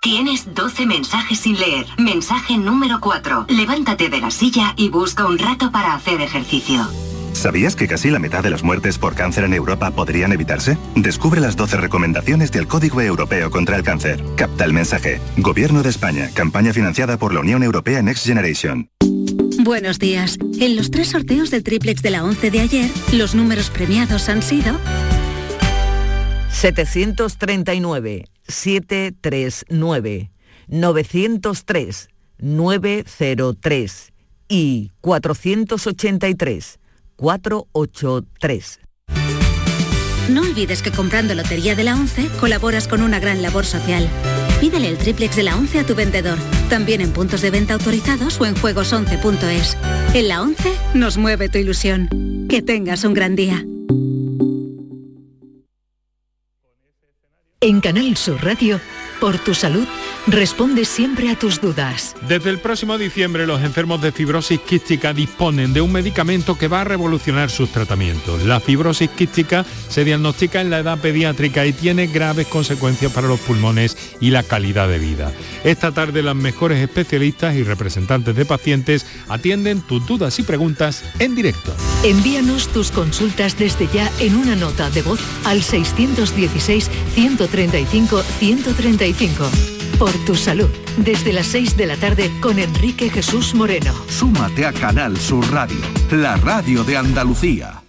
[0.00, 1.86] Tienes 12 mensajes sin leer.
[1.96, 3.46] Mensaje número 4.
[3.48, 6.86] Levántate de la silla y busca un rato para hacer ejercicio.
[7.32, 10.76] ¿Sabías que casi la mitad de las muertes por cáncer en Europa podrían evitarse?
[10.94, 14.22] Descubre las 12 recomendaciones del Código Europeo contra el Cáncer.
[14.36, 15.20] Capta el mensaje.
[15.38, 16.30] Gobierno de España.
[16.34, 18.88] Campaña financiada por la Unión Europea Next Generation.
[19.64, 20.36] Buenos días.
[20.60, 24.42] En los tres sorteos del triplex de la 11 de ayer, los números premiados han
[24.42, 24.78] sido
[26.50, 30.30] 739, 739,
[30.68, 34.12] 903, 903
[34.48, 36.78] y 483,
[37.16, 38.80] 483.
[40.28, 44.10] No olvides que comprando Lotería de la 11 colaboras con una gran labor social.
[44.64, 46.38] Pídele el triplex de la 11 a tu vendedor,
[46.70, 49.76] también en puntos de venta autorizados o en juegos11.es.
[50.14, 52.08] En la 11 nos mueve tu ilusión.
[52.48, 53.62] Que tengas un gran día.
[57.60, 58.80] En Canal Sur Radio,
[59.24, 59.86] por tu salud,
[60.26, 62.14] responde siempre a tus dudas.
[62.28, 66.82] Desde el próximo diciembre los enfermos de fibrosis quística disponen de un medicamento que va
[66.82, 68.44] a revolucionar sus tratamientos.
[68.44, 73.40] La fibrosis quística se diagnostica en la edad pediátrica y tiene graves consecuencias para los
[73.40, 75.32] pulmones y la calidad de vida.
[75.64, 81.34] Esta tarde las mejores especialistas y representantes de pacientes atienden tus dudas y preguntas en
[81.34, 81.74] directo.
[82.02, 85.62] Envíanos tus consultas desde ya en una nota de voz al
[89.18, 89.74] 616-135-135.
[89.98, 93.92] Por tu salud, desde las 6 de la tarde con Enrique Jesús Moreno.
[94.08, 95.76] Súmate a Canal Sur Radio,
[96.10, 97.80] la radio de Andalucía.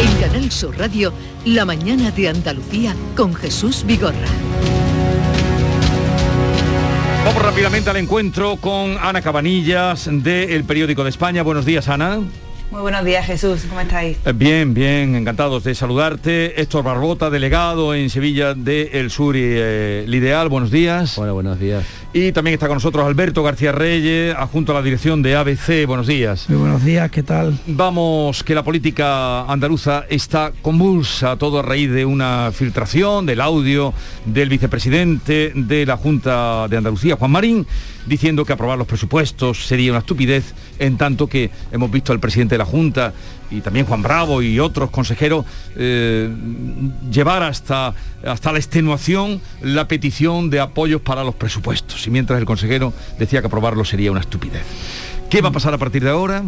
[0.00, 1.12] En Canal Sur Radio,
[1.44, 4.53] la mañana de Andalucía con Jesús Vigorra.
[7.24, 11.42] Vamos rápidamente al encuentro con Ana Cabanillas del Periódico de España.
[11.42, 12.20] Buenos días, Ana.
[12.70, 13.64] Muy buenos días, Jesús.
[13.66, 14.18] ¿Cómo estáis?
[14.26, 16.60] Eh, Bien, bien, encantados de saludarte.
[16.60, 20.50] Héctor Barbota, delegado en Sevilla de El Sur y eh, el Ideal.
[20.50, 21.16] Buenos días.
[21.16, 21.84] Bueno, buenos días.
[22.16, 25.84] Y también está con nosotros Alberto García Reyes, adjunto a la dirección de ABC.
[25.84, 26.48] Buenos días.
[26.48, 27.58] Muy buenos días, ¿qué tal?
[27.66, 33.92] Vamos, que la política andaluza está convulsa, todo a raíz de una filtración del audio
[34.26, 37.66] del vicepresidente de la Junta de Andalucía, Juan Marín,
[38.06, 42.54] diciendo que aprobar los presupuestos sería una estupidez, en tanto que hemos visto al presidente
[42.54, 43.12] de la Junta
[43.50, 45.44] y también Juan Bravo y otros consejeros
[45.76, 46.28] eh,
[47.10, 52.06] llevar hasta, hasta la extenuación la petición de apoyos para los presupuestos.
[52.06, 54.64] Y mientras el consejero decía que aprobarlo sería una estupidez.
[55.30, 56.42] ¿Qué va a pasar a partir de ahora?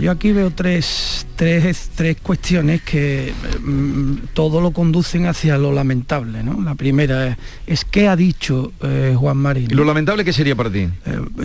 [0.00, 6.42] Yo aquí veo tres, tres, tres cuestiones que mm, todo lo conducen hacia lo lamentable.
[6.42, 6.60] ¿no?
[6.62, 9.68] La primera es, es qué ha dicho eh, Juan Marín.
[9.70, 10.80] ¿Y lo lamentable qué sería para ti?
[10.80, 10.90] Eh,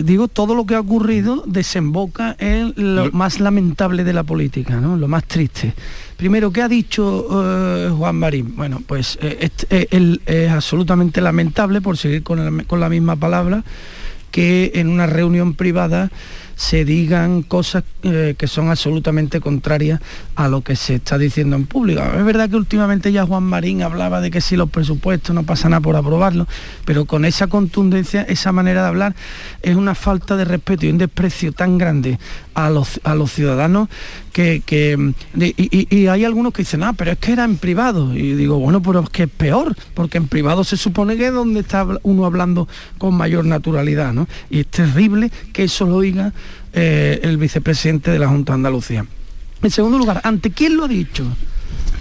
[0.04, 4.80] digo, todo lo que ha ocurrido desemboca en lo, Lo- más lamentable de la política,
[4.80, 4.98] ¿no?
[4.98, 5.74] lo más triste.
[6.18, 8.56] Primero, ¿qué ha dicho eh, Juan Marín?
[8.56, 13.64] Bueno, pues él es absolutamente lamentable, por seguir con la misma palabra,
[14.32, 16.10] que en una reunión privada
[16.56, 19.99] se digan cosas eh, que son absolutamente contrarias
[20.36, 22.01] a lo que se está diciendo en público.
[22.18, 25.68] Es verdad que últimamente ya Juan Marín hablaba de que si los presupuestos no pasa
[25.70, 26.47] nada por aprobarlos,
[26.86, 29.16] pero con esa contundencia, esa manera de hablar,
[29.62, 32.20] es una falta de respeto y un desprecio tan grande
[32.53, 33.89] a los, a los ciudadanos
[34.32, 37.58] que, que- mm, y, y- hay algunos que dicen, ah, pero es que era en
[37.58, 38.16] privado.
[38.16, 41.34] Y digo, bueno, pero es que es peor, porque en privado se supone que es
[41.34, 44.28] donde está uno hablando con mayor naturalidad, ¿no?
[44.49, 46.32] Y es terrible que eso lo oiga
[46.76, 49.06] eh, el vicepresidente de la Junta de Andalucía.
[49.64, 51.26] En segundo lugar, ¿ante quién lo ha dicho?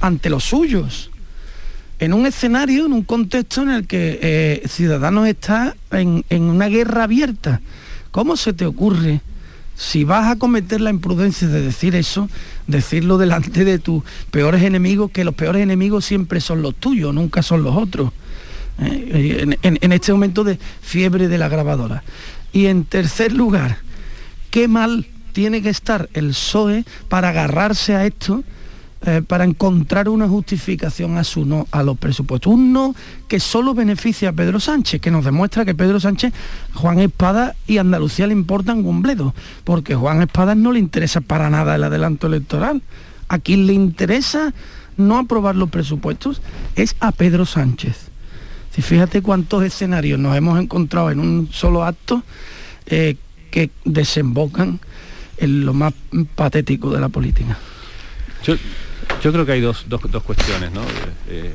[0.02, 1.10] Ante los suyos.
[1.98, 6.66] En un escenario, en un contexto en el que eh, Ciudadanos está en, en una
[6.68, 7.60] guerra abierta.
[8.10, 9.20] ¿Cómo se te ocurre,
[9.76, 12.28] si vas a cometer la imprudencia de decir eso,
[12.66, 17.42] decirlo delante de tus peores enemigos, que los peores enemigos siempre son los tuyos, nunca
[17.42, 18.12] son los otros?
[18.80, 22.02] Eh, en, en- en este momento de fiebre de la grabadora.
[22.52, 23.78] Y en tercer lugar,
[24.54, 28.44] qué mal tiene que estar el PSOE para agarrarse a esto,
[29.04, 32.52] eh, para encontrar una justificación a su no a los presupuestos.
[32.52, 32.94] Un no
[33.26, 36.32] que solo beneficia a Pedro Sánchez, que nos demuestra que Pedro Sánchez,
[36.72, 39.34] Juan Espada y Andalucía le importan un bledo,
[39.64, 42.80] porque Juan Espada no le interesa para nada el adelanto electoral.
[43.26, 44.54] A quien le interesa
[44.96, 46.42] no aprobar los presupuestos
[46.76, 47.96] es a Pedro Sánchez.
[48.70, 52.22] Si fíjate cuántos escenarios nos hemos encontrado en un solo acto
[52.86, 53.16] eh,
[53.54, 54.80] que desembocan
[55.36, 55.94] en lo más
[56.34, 57.56] patético de la política.
[58.44, 58.56] Yo,
[59.22, 60.80] yo creo que hay dos, dos, dos cuestiones, ¿no?
[61.28, 61.54] Eh,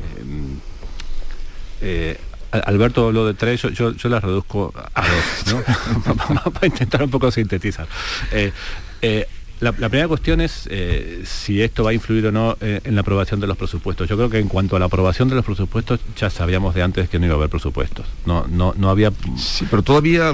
[1.81, 2.17] eh,
[2.51, 5.63] Al- Alberto habló de tres, yo, yo, yo las reduzco a dos,
[6.33, 6.51] ¿no?
[6.51, 7.87] Para intentar un poco sintetizar.
[8.31, 8.51] Eh,
[9.01, 9.27] eh,
[9.59, 12.95] la, la primera cuestión es eh, si esto va a influir o no eh, en
[12.95, 14.07] la aprobación de los presupuestos.
[14.07, 17.09] Yo creo que en cuanto a la aprobación de los presupuestos ya sabíamos de antes
[17.09, 18.05] que no iba a haber presupuestos.
[18.25, 19.11] No, no, no había.
[19.37, 20.31] Sí, pero todavía.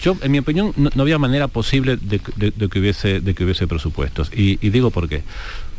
[0.00, 3.34] Yo, en mi opinión, no, no había manera posible de, de- de que hubiese de
[3.34, 4.30] que hubiese presupuestos.
[4.34, 5.22] Y, y digo por qué.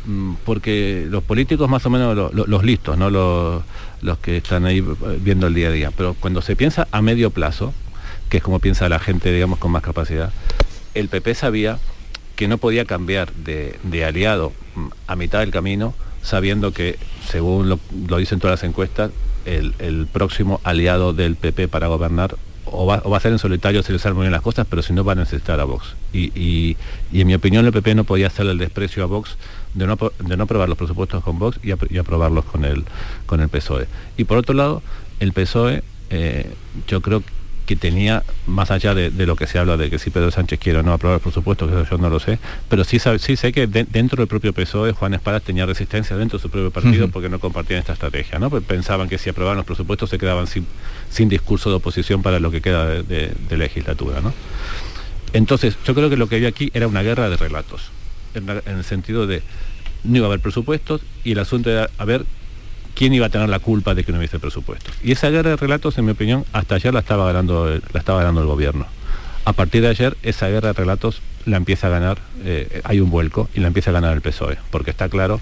[0.06, 3.62] Mm, Porque los políticos más o menos lo- lo- los listos, no los,
[4.02, 5.90] los que están ahí eh, viendo el día a día.
[5.96, 7.72] Pero cuando se piensa a medio plazo,
[8.28, 10.32] que es como piensa la gente, digamos, con más capacidad,
[10.94, 11.78] el PP sabía
[12.36, 17.78] que no podía cambiar de, aliado mm, a mitad del camino, sabiendo que, según lo,
[18.18, 19.10] dicen todas las encuestas,
[19.44, 23.82] el, próximo aliado del PP para gobernar o va, o va a ser en solitario
[23.82, 25.94] si les salen muy bien las cosas, pero si no va a necesitar a Vox.
[26.12, 26.76] Y,
[27.12, 29.36] en mi opinión el PP no podía hacerle el desprecio a Vox
[29.74, 32.84] de no, de no aprobar los presupuestos con Vox y, y aprobarlos con el,
[33.26, 33.88] con el PSOE.
[34.16, 34.82] Y por otro lado,
[35.18, 36.46] el PSOE eh,
[36.86, 37.22] yo creo
[37.74, 40.58] que tenía, más allá de, de lo que se habla de que si Pedro Sánchez
[40.58, 43.18] quiere o no aprobar el presupuesto, que eso yo no lo sé, pero sí, sabe-
[43.18, 46.50] sí sé que de- dentro del propio PSOE Juan Espadas tenía resistencia dentro de su
[46.50, 48.50] propio partido porque no compartían esta estrategia, ¿no?
[48.50, 50.66] Pues pensaban que si aprobaban los presupuestos se quedaban sin,
[51.10, 54.32] sin discurso de oposición para lo que queda de, de- de legislatura, ¿no?
[55.32, 57.90] Entonces, yo creo que lo que había aquí era una guerra de relatos,
[58.34, 59.42] en, la- en el sentido de
[60.04, 62.24] no iba a haber presupuestos y el asunto era a ver
[62.94, 64.94] quién iba a tener la culpa de que no hubiese presupuestos.
[65.02, 68.20] Y esa guerra de relatos, en mi opinión, hasta ayer la estaba ganando, la estaba
[68.20, 68.86] ganando el gobierno.
[69.44, 73.10] A partir de ayer, esa guerra de relatos la empieza a ganar, eh, hay un
[73.10, 75.40] vuelco y la empieza a ganar el PSOE, porque está claro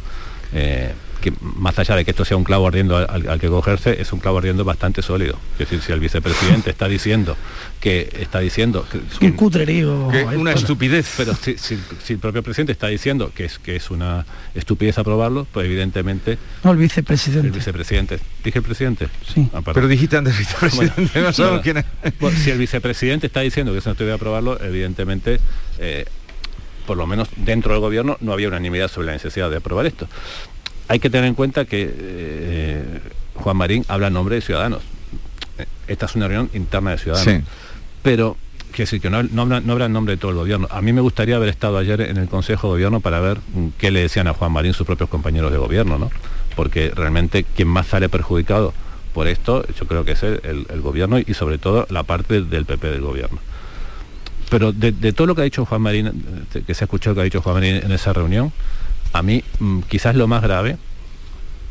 [0.52, 4.12] eh, que más allá de que esto sea un clavo ardiendo al, que cogerse, es
[4.12, 5.38] un clavo ardiendo bastante sólido.
[5.54, 7.36] Es decir, si el vicepresidente está diciendo
[7.80, 10.08] que está diciendo que, Es un cutrerío.
[10.10, 11.14] que una estupidez.
[11.16, 14.98] Pero si, si- si el propio presidente está diciendo que es que es una estupidez
[14.98, 17.46] aprobarlo, pues evidentemente No, el vicepresidente.
[17.48, 18.18] el vicepresidente.
[18.42, 19.08] ¿Dije el presidente?
[19.34, 19.48] Sí.
[19.52, 19.60] Ah.
[19.64, 21.84] Pero dijiste antes vicepresidente, no sabemos quién es.
[22.18, 25.38] Bueno, si el vicepresidente está diciendo que es una estupidez aprobarlo, evidentemente,
[25.78, 26.04] eh,
[26.86, 30.08] por lo menos dentro del gobierno no había unanimidad sobre la necesidad de aprobar esto.
[30.90, 32.82] Hay que tener en cuenta que eh,
[33.36, 34.82] Juan Marín habla en nombre de Ciudadanos.
[35.86, 37.44] Esta es una reunión interna de ciudadanos.
[38.02, 38.36] Pero
[38.72, 40.66] que decir que no, no, habrá, no habrá en nombre de todo el gobierno.
[40.68, 43.38] A mí me gustaría haber estado ayer en el Consejo de Gobierno para ver
[43.78, 46.10] qué le decían a Juan Marín sus propios compañeros de gobierno, ¿no?
[46.56, 48.74] Porque realmente quien más sale perjudicado
[49.14, 52.64] por esto, yo creo que es el, el gobierno y sobre todo la parte del
[52.64, 53.38] PP del gobierno.
[54.50, 57.20] Pero de, de, todo lo que ha dicho Juan Marín, que se ha escuchado que
[57.20, 58.52] ha dicho Juan Marín en esa reunión,
[59.12, 60.76] a mí mm, quizás lo más grave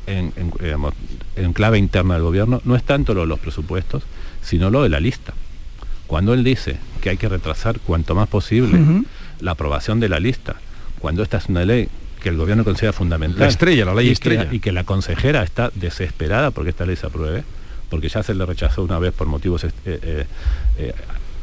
[0.07, 0.93] en, en, digamos,
[1.35, 4.03] en, clave interna del gobierno no es tanto lo de los presupuestos,
[4.41, 5.33] sino lo de la lista.
[6.07, 9.05] Cuando él dice que hay que retrasar cuanto más posible uh -huh.
[9.41, 10.55] la aprobación de la lista,
[10.99, 11.87] cuando esta es una ley
[12.21, 13.39] que el gobierno considera fundamental.
[13.39, 14.49] La estrella, la ley y estrella.
[14.49, 17.43] Que, y que la consejera está desesperada porque esta ley se apruebe,
[17.89, 20.25] porque ya se le rechazó una vez por motivos eh, eh,
[20.77, 20.93] eh,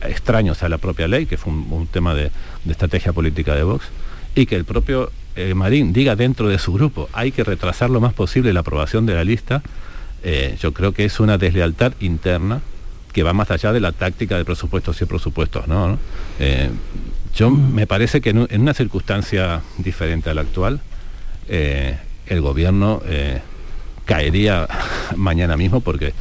[0.03, 2.31] extraños a la propia ley, que fue un, un tema de,
[2.65, 3.87] de, estrategia política de Vox,
[4.37, 8.01] y que el propio eh, Marín diga dentro de su grupo, hay que retrasar lo
[8.01, 9.63] más posible la aprobación de la lista,
[10.23, 12.61] eh, yo creo que es una deslealtad interna
[13.13, 15.89] que va más allá de la táctica de presupuestos y presupuestos, ¿no?
[15.89, 15.99] ¿no?
[16.39, 16.71] Eh,
[17.35, 17.75] yo mm.
[17.75, 20.81] me parece que en, en, una circunstancia diferente a la actual,
[21.49, 23.03] el gobierno
[24.05, 24.67] caería
[25.17, 26.13] mañana mismo porque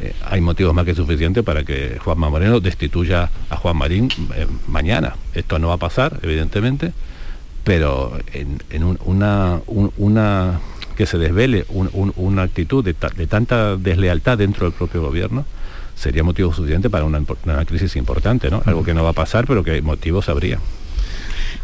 [0.00, 4.46] eh, hay motivos más que suficientes para que Juanma Moreno destituya a Juan Marín eh,
[4.66, 5.16] mañana.
[5.34, 6.92] Esto no va a pasar, evidentemente,
[7.70, 10.58] pero en, en un, una, un, una,
[10.96, 15.44] que se desvele un, una actitud de, ta, de, tanta deslealtad dentro del propio gobierno
[15.94, 18.60] sería motivo suficiente para una, una crisis importante, ¿no?
[18.66, 20.58] Algo que no va a pasar, pero que motivos habría.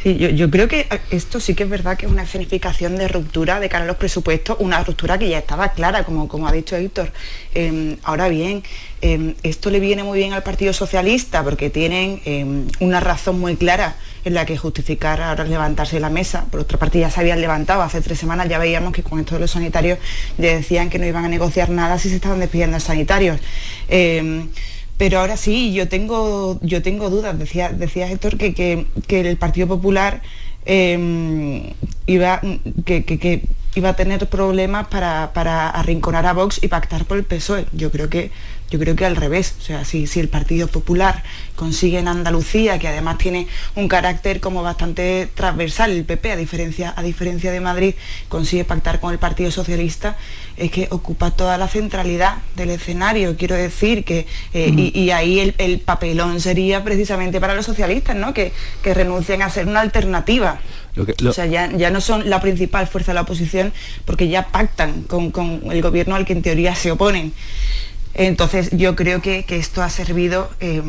[0.04, 3.68] Yo, creo que esto sí que es verdad que es una escenificación de ruptura de
[3.68, 7.11] cara a los presupuestos, una ruptura que ya estaba clara, como, ha dicho Héctor.
[7.57, 8.62] Eh, ahora bien,
[9.02, 12.46] eh, esto le viene muy bien al Partido Socialista porque tienen eh,
[12.78, 13.96] una razón muy clara
[14.26, 16.44] en la que justificar ahora levantarse de la mesa.
[16.50, 19.36] Por otra parte ya se habían levantado, hace tres semanas ya veíamos que con esto
[19.36, 19.98] de los sanitarios
[20.36, 23.40] decían que no iban a negociar nada si se estaban despidiendo a sanitarios
[24.96, 27.38] pero ahora sí, yo tengo, yo tengo dudas.
[27.38, 30.22] Decía, decía Héctor que, que, que el Partido Popular
[30.64, 31.74] eh,
[32.06, 32.40] iba,
[32.84, 33.42] que, que,
[33.74, 37.66] iba a tener problemas para, para, arrinconar a Vox y pactar por el PSOE.
[37.72, 38.30] Yo creo que,
[38.70, 39.54] yo creo que al revés.
[39.58, 41.22] O sea, si, si el Partido Popular
[41.54, 46.94] consigue en Andalucía, que además tiene un carácter como bastante transversal, el PP, a diferencia,
[46.96, 47.94] a diferencia de Madrid,
[48.28, 50.16] consigue pactar con el Partido Socialista,
[50.56, 53.36] es que ocupa toda la centralidad del escenario.
[53.36, 54.78] Quiero decir que, eh, mm.
[54.78, 58.34] y, y, ahí el, el, papelón sería precisamente para los socialistas, ¿no?
[58.34, 58.52] Que,
[58.82, 60.60] que renuncien a ser una alternativa.
[60.94, 61.30] Lo que, lo...
[61.30, 63.72] O sea, ya, ya, no son la principal fuerza de la oposición
[64.04, 67.32] porque ya pactan con, con el gobierno al que en teoría se oponen.
[68.18, 70.82] Entonces yo creo que, que esto ha servido eh,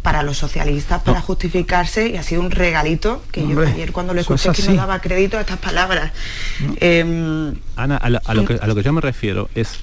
[0.00, 1.24] para los socialistas para no.
[1.24, 4.70] justificarse y ha sido un regalito que Hombre, yo ayer cuando lo escuché es que
[4.70, 6.12] no daba crédito a estas palabras.
[6.60, 6.74] No.
[6.80, 9.80] Eh, Ana, a, la, a, lo que, a, lo que, yo me refiero es,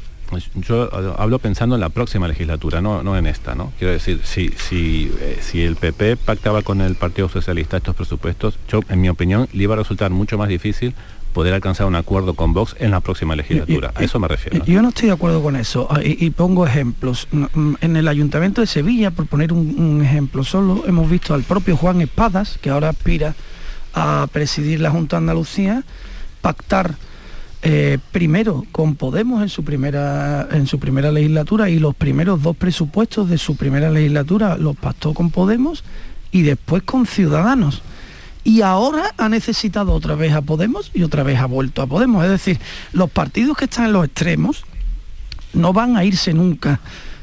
[0.55, 3.71] yo hablo pensando en la próxima legislatura, no, no en esta, ¿no?
[3.77, 8.57] Quiero decir, si, si, eh, si el PP pactaba con el Partido Socialista estos presupuestos,
[8.67, 10.95] yo en mi opinión le iba a resultar mucho más difícil
[11.33, 13.91] poder alcanzar un acuerdo con Vox en la próxima legislatura.
[13.95, 14.65] A eso me refiero.
[14.65, 15.87] Yo no estoy de acuerdo con eso.
[15.89, 17.27] Ah, y, y pongo ejemplos.
[17.31, 21.43] Mm, En el Ayuntamiento de Sevilla, por poner un, un, ejemplo solo, hemos visto al
[21.43, 23.35] propio Juan Espadas, que ahora aspira
[23.93, 25.83] a presidir la Junta de Andalucía,
[26.41, 26.95] pactar
[27.61, 32.55] eh, primero con Podemos en su primera en su primera legislatura y los primeros dos
[32.55, 35.83] presupuestos de su primera legislatura los pactó con Podemos
[36.31, 37.81] y después con Ciudadanos
[38.49, 42.23] y ahora ha necesitado otra vez a Podemos y otra vez ha vuelto a Podemos.
[42.23, 42.59] Es decir,
[42.93, 44.65] los partidos que están en los extremos
[45.53, 46.79] no van a irse nunca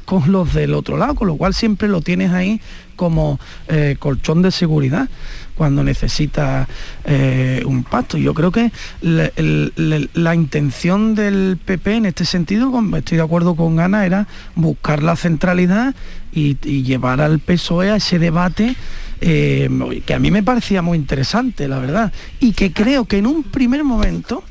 [0.07, 2.61] con los del otro lado, con lo cual siempre lo tienes ahí
[2.95, 3.39] como
[3.69, 5.09] eh, colchón de seguridad
[5.57, 6.69] cuando necesita
[7.05, 8.17] eh, un pacto.
[8.17, 8.71] Yo creo que
[9.03, 15.17] la, intención del PP en este sentido, estoy de acuerdo con Ana, era buscar la
[15.17, 15.95] centralidad
[16.33, 18.77] y, llevar al PSOE a ese debate
[19.21, 19.69] eh,
[20.07, 23.43] que a mí me parecía muy interesante, la verdad, y que creo que en un
[23.43, 24.45] primer momento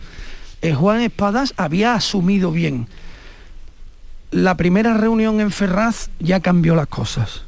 [0.76, 2.88] Juan Espadas había asumido bien.
[4.32, 7.44] La primera reunión en Ferraz ya cambió las cosas,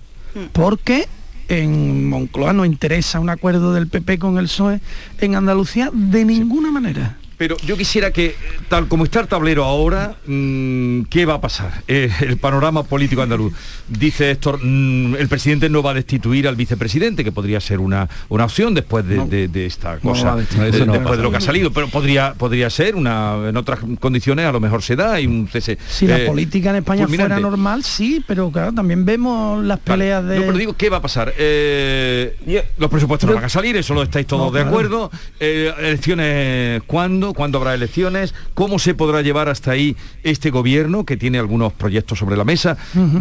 [0.54, 1.08] porque
[1.48, 4.82] en Moncloa no interesa un acuerdo del PP con el PSOE,
[5.20, 7.18] en Andalucía de ninguna manera.
[7.38, 8.36] Pero yo quisiera que,
[8.68, 11.84] tal como está el tablero ahora, mmm, ¿qué va a pasar?
[11.88, 13.54] Eh, el panorama político andaluz.
[13.88, 18.10] Dice Héctor, mmm, el presidente no va a destituir al vicepresidente, que podría ser una,
[18.30, 19.28] una opción después de, no.
[19.28, 22.72] de, de esta cosa, no de, después de lo que ha salido, pero podría, podría
[22.72, 25.78] ser una, en otras condiciones a lo mejor se da y un cese.
[25.88, 27.36] Si eh, la política en España fulminante.
[27.36, 30.34] fuera normal, sí, pero claro, también vemos las peleas vale.
[30.34, 30.40] de...
[30.40, 31.32] No, pero digo, ¿qué va a pasar?
[31.38, 33.34] Eh, los presupuestos yo...
[33.34, 35.12] no van a salir, eso lo estáis todos de acuerdo.
[35.40, 37.27] Eh, elecciones, ¿cuándo?
[37.34, 37.48] ¿Cuándo?
[37.48, 38.34] ¿Cuándo habrá elecciones?
[38.54, 42.78] ¿Cómo se podrá llevar hasta ahí este gobierno que tiene algunos proyectos sobre la mesa?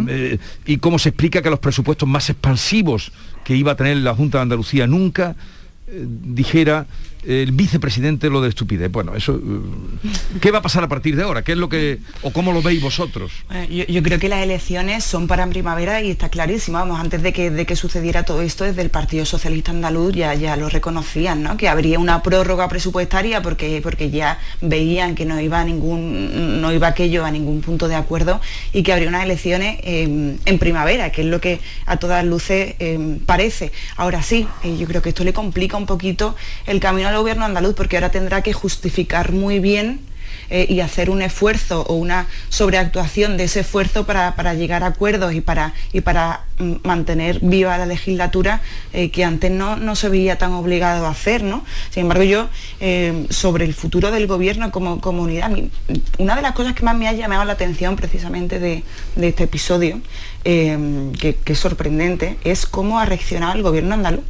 [0.08, 3.12] Eh, ¿Y cómo se explica que los presupuestos más expansivos
[3.44, 5.36] que iba a tener la Junta de Andalucía nunca
[5.86, 6.86] eh, dijera
[7.26, 8.90] el vicepresidente lo de estupidez.
[8.90, 11.42] Bueno, eso eh, ¿qué va a pasar a partir de ahora?
[11.42, 13.32] ¿Qué es lo que o cómo lo veis vosotros?
[13.52, 16.78] Eh, yo, creo que las elecciones son para en primavera y está clarísimo.
[16.78, 20.34] Vamos, antes de que, de que sucediera todo esto, desde el Partido Socialista Andaluz ya,
[20.34, 21.56] ya lo reconocían, ¿no?
[21.56, 26.72] Que habría una prórroga presupuestaria porque, porque ya veían que no iba a ningún, no
[26.72, 28.40] iba aquello a ningún punto de acuerdo
[28.72, 32.74] y que habría unas elecciones eh, en primavera, que es lo que a todas luces
[32.78, 33.72] eh, parece.
[33.96, 37.74] Ahora sí, eh, yo creo que esto le complica un poquito el camino gobierno andaluz
[37.74, 40.00] porque ahora tendrá que justificar muy bien
[40.48, 44.88] eh, y hacer un esfuerzo o una sobreactuación de ese esfuerzo para, para llegar a
[44.88, 48.60] acuerdos y para, y para mm, mantener viva la legislatura
[48.92, 51.42] eh, que antes no, no se veía tan obligado a hacer.
[51.42, 51.64] ¿no?
[51.90, 52.48] Sin embargo, yo,
[52.78, 55.50] eh, sobre el futuro del gobierno como comunidad,
[56.18, 58.84] una de las cosas que más me ha llamado la atención precisamente de,
[59.16, 60.00] de este episodio,
[60.44, 64.24] que, es sorprendente, es cómo ha reaccionado el gobierno andaluz.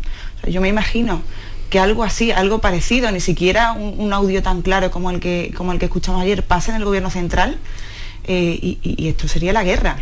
[0.49, 1.23] Yo me imagino
[1.71, 5.53] que algo así, algo parecido, ni siquiera un, un, audio tan claro como el que,
[5.57, 7.59] como el que escuchamos ayer, pase en el gobierno central
[8.27, 9.99] eh, y, esto sería la guerra.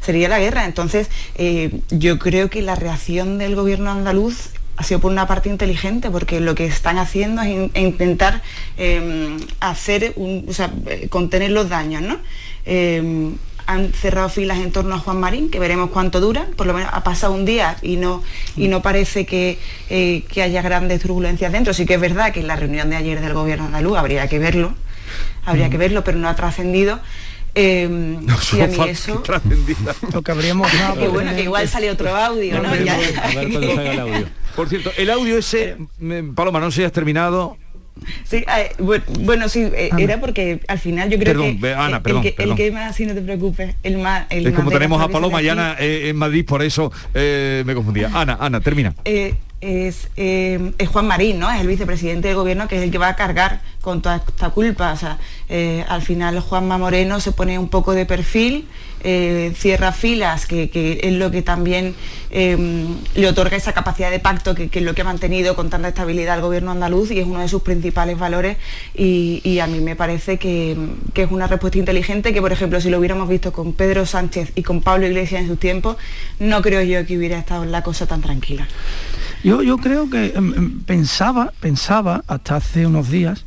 [0.00, 0.64] Sería la guerra.
[0.64, 5.48] Entonces, eh, yo creo que la reacción del gobierno andaluz ha sido por una parte
[5.48, 8.42] inteligente, porque lo que están haciendo es in, intentar
[8.76, 10.70] eh, hacer, un, o sea,
[11.08, 12.18] contener los daños, ¿no?
[13.66, 16.90] Han cerrado filas en torno a Juan Marín, que veremos cuánto dura, por lo menos
[16.92, 18.22] ha pasado un día y no,
[18.56, 19.58] y no parece que,
[19.90, 21.74] eh, que haya grandes turbulencias dentro.
[21.74, 24.38] Sí que es verdad que en la reunión de ayer del gobierno andaluz habría que
[24.38, 24.74] verlo,
[25.44, 27.00] habría que verlo, pero no ha trascendido.
[27.58, 29.22] Eh, no, y a mí eso
[30.12, 32.76] lo que habríamos que bueno que igual sale otro audio ¿no?
[32.76, 32.98] Ya.
[34.54, 35.78] por cierto el audio ese
[36.34, 37.56] Paloma no sé si has terminado
[38.24, 38.44] Sí,
[39.20, 42.36] bueno, sí, eh, era porque al final yo creo perdón, que, Ana, perdón, el, que
[42.36, 42.52] perdón.
[42.52, 44.26] el que más, si no te preocupes, el más...
[44.30, 47.62] El es más como tenemos a Paloma y Ana eh, en Madrid, por eso eh,
[47.66, 48.10] me confundía.
[48.12, 48.94] Ana, Ana, termina.
[49.04, 51.50] Eh, es, eh, es, Juan Marín, ¿no?
[51.50, 54.50] Es el vicepresidente del gobierno que es el que va a cargar con toda esta
[54.50, 54.92] culpa.
[54.92, 58.68] O sea, eh, al final Juanma Moreno se pone un poco de perfil,
[59.02, 61.94] eh, cierra filas, que, que, es lo que también
[62.30, 65.88] le otorga esa capacidad de pacto, que, que, es lo que ha mantenido con tanta
[65.88, 68.58] estabilidad al gobierno andaluz y es uno de sus principales valores.
[68.94, 70.76] Y, y a mí me parece que,
[71.14, 74.52] que, es una respuesta inteligente, que por ejemplo si lo hubiéramos visto con Pedro Sánchez
[74.54, 75.96] y con Pablo Iglesias en sus tiempos,
[76.40, 78.68] no creo yo que hubiera estado la cosa tan tranquila.
[79.46, 83.44] Yo, yo creo que eh, pensaba, pensaba hasta hace unos días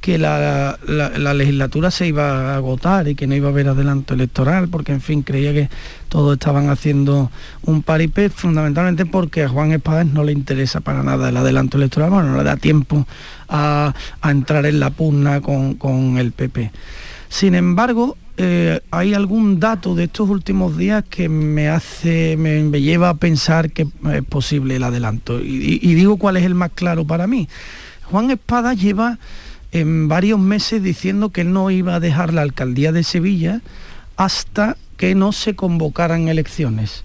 [0.00, 3.66] que la, la, la, legislatura se iba a agotar y que no iba a haber
[3.66, 5.68] adelanto electoral, porque en fin creía que
[6.08, 7.32] todos estaban haciendo
[7.62, 12.10] un paripé, fundamentalmente porque a Juan Espadas no le interesa para nada el adelanto electoral,
[12.10, 13.04] bueno, no le da tiempo
[13.48, 16.70] a, a entrar en la pugna con, con el PP.
[17.28, 23.10] Sin embargo, eh, hay algún dato de estos últimos días que me hace, me, lleva
[23.10, 25.40] a pensar que es posible el adelanto.
[25.40, 27.48] Y, y, digo cuál es el más claro para mí.
[28.04, 29.18] Juan Espada lleva
[29.72, 33.60] en varios meses diciendo que no iba a dejar la alcaldía de Sevilla
[34.16, 37.04] hasta que no se convocaran elecciones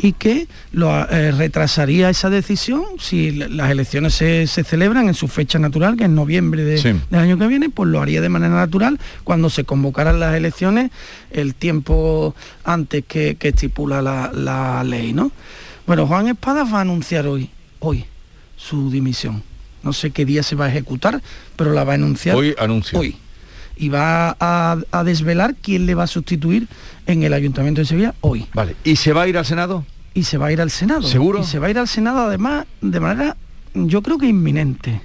[0.00, 5.28] y que lo eh, retrasaría esa decisión si las elecciones se, se, celebran en su
[5.28, 6.94] fecha natural, que es noviembre de, sí.
[7.10, 10.90] del año que viene, pues lo haría de manera natural cuando se convocaran las elecciones
[11.30, 12.34] el tiempo
[12.64, 15.32] antes que, que estipula la, la, ley, ¿no?
[15.86, 18.04] Bueno, Juan Espadas va a anunciar hoy, hoy,
[18.56, 19.42] su dimisión.
[19.82, 21.22] No sé qué día se va a ejecutar,
[21.56, 22.54] pero la va a anunciar hoy.
[22.58, 22.98] Anuncio.
[22.98, 23.16] Hoy
[23.78, 26.68] y va a, a, desvelar quién le va a sustituir
[27.06, 28.46] en el Ayuntamiento de Sevilla hoy.
[28.54, 29.84] Vale, ¿y se va a ir al Senado?
[30.14, 31.02] Y se va a ir al Senado.
[31.02, 31.40] ¿Seguro?
[31.40, 33.36] Y se va a ir al Senado además de manera,
[33.74, 35.00] yo creo que inminente.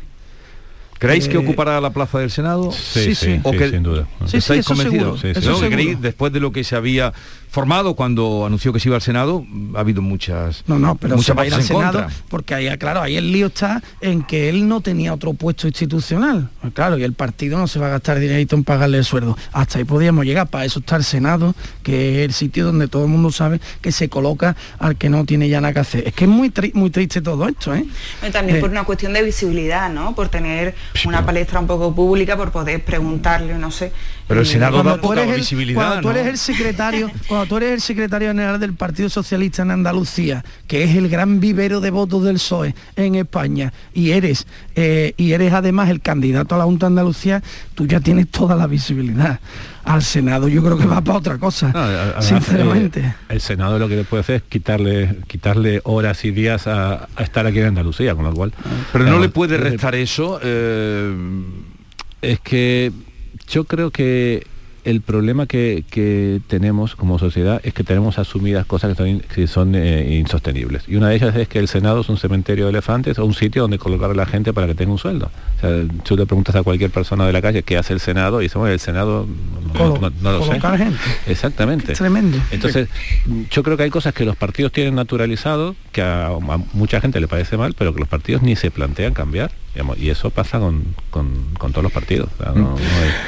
[1.03, 2.71] ¿Creéis eh, que ocupará la plaza del Senado?
[2.71, 4.07] Sí, sí, sí, ¿O que, sin duda.
[4.25, 5.19] Sí, ¿Estáis sí, convencidos?
[5.19, 5.69] Seguro, ¿No?
[5.69, 7.11] ¿Creéis, después de lo que se había
[7.53, 9.45] formado cuando anunció que se iba al Senado,
[9.75, 12.23] ha habido muchas No, no, pero muchas se va a ir al Senado contra.
[12.27, 16.49] porque ahí, claro, ahí el lío está en que él no tenía otro puesto institucional.
[16.61, 19.37] Pues claro, y el partido no se va a gastar dinerito en pagarle el sueldo.
[19.51, 23.03] Hasta ahí podíamos llegar, para eso está el Senado, que es el sitio donde todo
[23.03, 26.07] el mundo sabe que se coloca al que no tiene ya nada que hacer.
[26.07, 27.85] Es que es muy, tri muy triste todo esto, ¿eh?
[28.31, 30.15] También eh, por una cuestión de visibilidad, ¿no?
[30.15, 31.27] Por tener sí, una pero...
[31.27, 33.91] palestra un poco pública, por poder preguntarle, no sé.
[34.27, 37.11] Pero el Senado cuando da tú poca eres el, visibilidad, cuando tú eres el secretario,
[37.27, 41.39] cuando tú eres el secretario general del Partido Socialista en Andalucía, que es el gran
[41.39, 46.55] vivero de votos del PSOE en España, y eres eh, y eres además el candidato
[46.55, 47.43] a la Junta de Andalucía,
[47.75, 49.39] tú ya tienes toda la visibilidad.
[49.83, 53.01] Al Senado yo creo que va para otra cosa, No, a- a- sinceramente.
[53.01, 57.23] eh, el Senado lo que puede hacer es quitarle quitarle horas y días a, a
[57.23, 58.53] estar aquí en Andalucía, con lo cual.
[58.93, 60.39] Pero no digamos, le puede restar eso.
[60.41, 61.13] eh,
[62.21, 62.93] Es que
[63.49, 64.45] yo creo que
[64.85, 69.47] el problema que, que tenemos como sociedad es que tenemos asumidas cosas que son, que
[69.47, 70.83] son eh, insostenibles.
[70.89, 73.33] Y una de ellas es que el Senado es un cementerio de elefantes o un
[73.33, 75.31] sitio donde colocar a la gente para que tenga un sueldo.
[75.57, 75.69] O sea,
[76.03, 78.57] tú le preguntas a cualquier persona de la calle qué hace el Senado y dice,
[78.57, 79.25] bueno, el Senado
[79.73, 80.47] no, no- no lo sé.
[80.49, 80.99] Colocar gente.
[81.27, 81.93] Exactamente.
[81.93, 82.37] Es tremendo.
[82.51, 82.89] Entonces,
[83.51, 87.21] yo creo que hay cosas que los partidos tienen naturalizado, que a, a mucha gente
[87.21, 89.51] le parece mal, pero que los partidos ni se plantean cambiar.
[89.97, 92.29] Y eso pasa con, con- todos los partidos.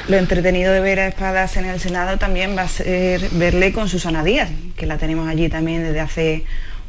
[0.08, 3.90] Lo entretenido de ver a Espadas en el Senado también va a ser verle con
[3.90, 6.44] Susana Díaz, que la tenemos allí también desde hace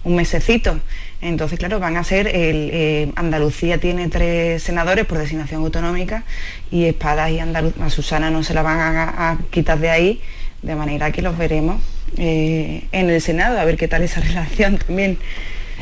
[0.05, 0.79] un mesecito.
[1.23, 6.25] Entonces, claro, van a ser, el, eh, Andalucía tiene tres senadores por designación autonómica
[6.71, 10.21] y Espadas y Andalu- a Susana no se la van a, a quitar de ahí,
[10.63, 11.81] de manera que los veremos
[12.19, 15.19] eh, en el Senado, a ver qué tal esa relación también.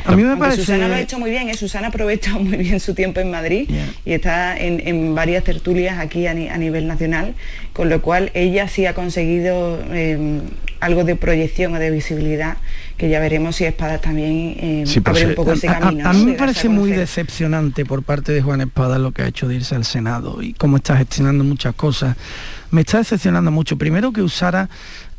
[0.05, 1.53] A mí me parece- Susana lo ha hecho muy bien, ¿eh?
[1.55, 3.69] Susana ha aprovechado muy bien su tiempo en Madrid
[4.05, 7.33] y está en, en varias tertulias aquí a, ni- a nivel nacional,
[7.73, 10.41] con lo cual ella sí ha conseguido eh,
[10.79, 12.57] algo de proyección o de visibilidad,
[12.97, 15.79] que ya veremos si Espada también eh, Sí, pero abre un poco ese a- a-
[15.79, 16.09] camino.
[16.09, 16.19] A, ¿no?
[16.19, 19.47] mí me parece a muy decepcionante por parte de Juan Espada lo que ha hecho
[19.47, 22.15] de irse al Senado y cómo está gestionando muchas cosas.
[22.71, 23.77] Me está decepcionando mucho.
[23.77, 24.69] Primero que usara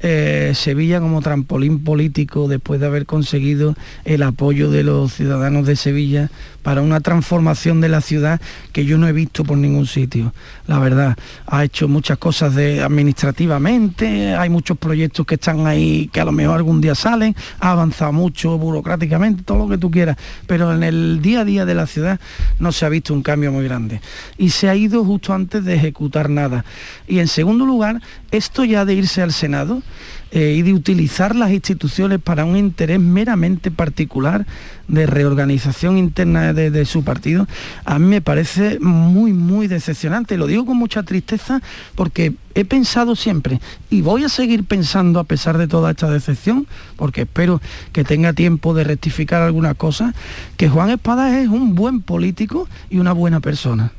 [0.00, 3.74] eh, Sevilla como trampolín político después de haber conseguido
[4.04, 6.30] el apoyo de los ciudadanos de Sevilla
[6.62, 8.40] para una transformación de la ciudad
[8.72, 10.34] que yo no he visto por ningún sitio.
[10.66, 11.16] La verdad,
[11.46, 16.32] ha hecho muchas cosas de, administrativamente, hay muchos proyectos que están ahí que a lo
[16.32, 20.16] mejor algún día salen, ha avanzado mucho burocráticamente, todo lo que tú quieras,
[20.46, 22.20] pero en el día a día de la ciudad
[22.58, 24.00] no se ha visto un cambio muy grande.
[24.36, 26.64] Y se ha ido justo antes de ejecutar nada.
[27.06, 29.82] Y en segundo lugar, esto ya de irse al Senado
[30.30, 34.46] eh, y de utilizar las instituciones para un interés meramente particular
[34.88, 37.46] de reorganización interna de, de su partido,
[37.84, 40.38] a mí me parece muy, muy decepcionante.
[40.38, 41.60] Lo digo con mucha tristeza
[41.94, 43.60] porque he pensado siempre
[43.90, 46.66] y voy a seguir pensando a pesar de toda esta decepción,
[46.96, 47.60] porque espero
[47.92, 50.14] que tenga tiempo de rectificar algunas cosas,
[50.56, 53.92] que Juan Espada es un buen político y una buena persona.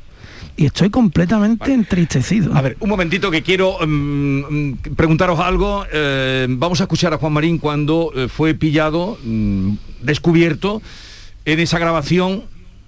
[0.58, 2.52] Y estoy completamente entristecido.
[2.54, 5.86] A ver, un momentito que quiero mm, mm, preguntaros algo.
[5.92, 10.82] Eh, vamos a escuchar a Juan Marín cuando eh, fue pillado, mm, descubierto
[11.44, 12.42] en esa grabación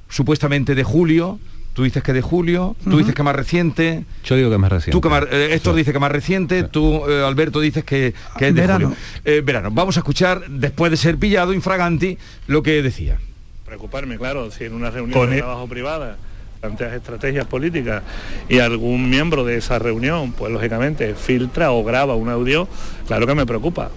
[0.09, 1.39] supuestamente de julio.
[1.73, 4.05] Tú dices que de julio, tú dices que más reciente.
[4.25, 4.91] Yo digo que más reciente.
[4.91, 8.49] Tú que más, eh, Héctor dice que más reciente, tú, eh, Alberto, dices que, que
[8.49, 8.89] es de Verano.
[8.89, 9.01] julio.
[9.25, 9.71] Eh, verano.
[9.71, 12.19] Vamos a escuchar, después de ser pillado, infraganti,
[12.49, 13.19] lo que decía.
[13.65, 16.17] preocuparme, claro, si en una reunión Con de el- trabajo privada
[16.61, 18.03] planteas estrategias políticas
[18.47, 22.69] y algún miembro de esa reunión, pues lógicamente filtra o graba un audio,
[23.07, 23.91] claro que me preocupa.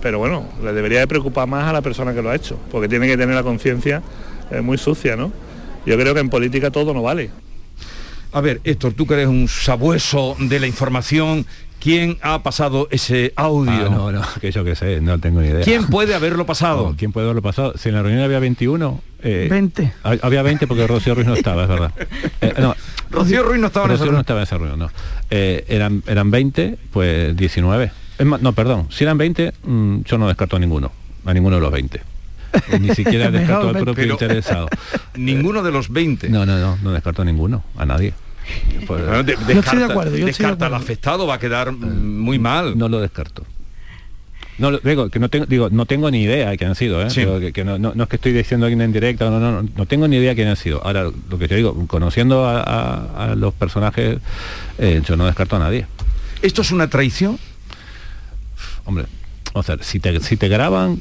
[0.00, 2.88] Pero bueno, le debería de preocupar más a la persona que lo ha hecho, porque
[2.88, 4.02] tiene que tener la conciencia
[4.52, 5.32] eh, muy sucia, ¿no?
[5.84, 7.30] Yo creo que en política todo no vale.
[8.30, 11.44] A ver, Héctor, tú que eres un sabueso de la información,
[11.86, 13.70] ¿quién ha pasado ese audio?
[13.72, 15.60] Ah, no, no, que yo qué sé, no tengo ni idea.
[15.62, 16.90] ¿Quién puede haberlo pasado?
[16.90, 17.74] No, ¿Quién puede haberlo pasado?
[17.78, 19.00] Si en la reunión había 21...
[19.22, 19.92] eh, 20.
[20.02, 21.92] ha- Había 20 porque Rocío Ruiz no estaba, es verdad.
[22.40, 22.74] Eh, no,
[23.10, 24.14] Rocío Ruiz no estaba en esa Rocío reunión.
[24.16, 24.90] no estaba en esa reunión, no.
[25.30, 27.92] Eh, eran, eran 20, pues 19.
[28.18, 30.90] Es más, no, perdón, si eran 20, mm, yo no descarto a ninguno,
[31.24, 32.00] a ninguno de los 20.
[32.80, 34.68] Ni siquiera descarto al propio interesado.
[35.14, 36.28] Ninguno de los 20.
[36.30, 38.12] No, no, no, no descarto a ninguno, a nadie.
[38.86, 41.34] Pues, Bueno, de- Yo estoy de descarta- acuerdo, yo estoy de descarta al afectado, va
[41.34, 42.76] a quedar mm, muy mal.
[42.78, 43.44] No lo descarto.
[44.58, 47.10] No, digo, que no tengo, digo, no tengo ni idea de quién han sido, ¿eh?
[47.10, 47.20] Sí.
[47.20, 49.62] Digo, que, que no, no- no es que estoy diciendo alguien en directo, no, no,
[49.62, 50.82] no, no tengo ni idea quién han sido.
[50.82, 54.18] Ahora, lo que te digo, conociendo a, a- a los personajes,
[54.78, 55.86] eh, yo no descarto a nadie.
[56.40, 57.38] ¿Esto es una traición?
[58.84, 59.06] Hombre,
[59.52, 61.00] o sea, si te, si te graban,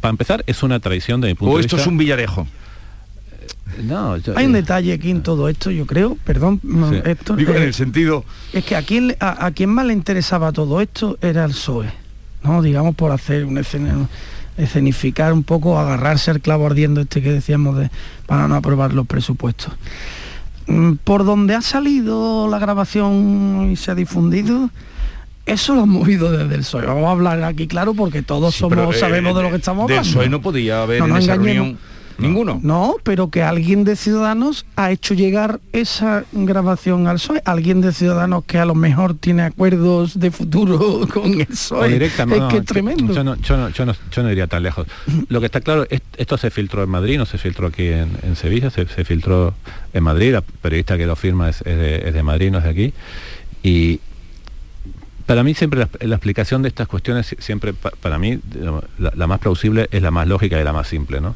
[0.00, 1.90] para empezar, es una traición de mi punto ¿O de esto es vista.
[1.90, 2.46] un villarejo?
[3.84, 7.00] No, yo- Hay un detalle aquí en todo esto, yo creo, perdón, no, Sí.
[7.04, 8.24] Héctor, Digo, en eh, el sentido...
[8.52, 11.90] es que a quien, a, a quien más le interesaba todo esto era el PSOE,
[12.42, 12.62] ¿no?
[12.62, 14.08] Digamos por hacer un escena-
[14.56, 17.90] escenificar un poco, agarrarse al clavo ardiendo este que decíamos de
[18.26, 19.72] para no aprobar los presupuestos.
[20.66, 24.70] Mm, Por donde ha salido la grabación y se ha difundido,
[25.44, 26.86] eso lo han movido desde el PSOE.
[26.86, 29.86] Vamos a hablar aquí claro porque todos somos Pero, eh, sabemos de lo que estamos
[29.86, 30.18] Del hablando.
[30.18, 31.78] PSOE no podía haber No en esa reunión
[32.18, 32.60] ninguno.
[32.62, 37.42] No, pero que alguien de Ciudadanos ha hecho llegar esa grabación al PSOE.
[37.44, 41.88] Alguien de Ciudadanos que a lo mejor tiene acuerdos de futuro con el o PSOE.
[41.92, 43.12] directamente, es no, que es tremendo.
[43.14, 44.86] Yo no, yo, no, yo, no, yo no iría tan lejos.
[45.28, 48.10] Lo que está claro, es- esto se filtró en Madrid, no se filtró aquí en,
[48.22, 49.54] en Sevilla, se, se filtró
[49.92, 52.64] en Madrid, la periodista que lo firma es, es de, es de Madrid, no es
[52.64, 52.92] de aquí.
[53.62, 54.00] Y
[55.26, 58.38] para mí siempre la, la explicación de estas cuestiones, si- siempre pa- para mí,
[58.98, 61.34] la, la más plausible es la más lógica y la más simple, ¿no?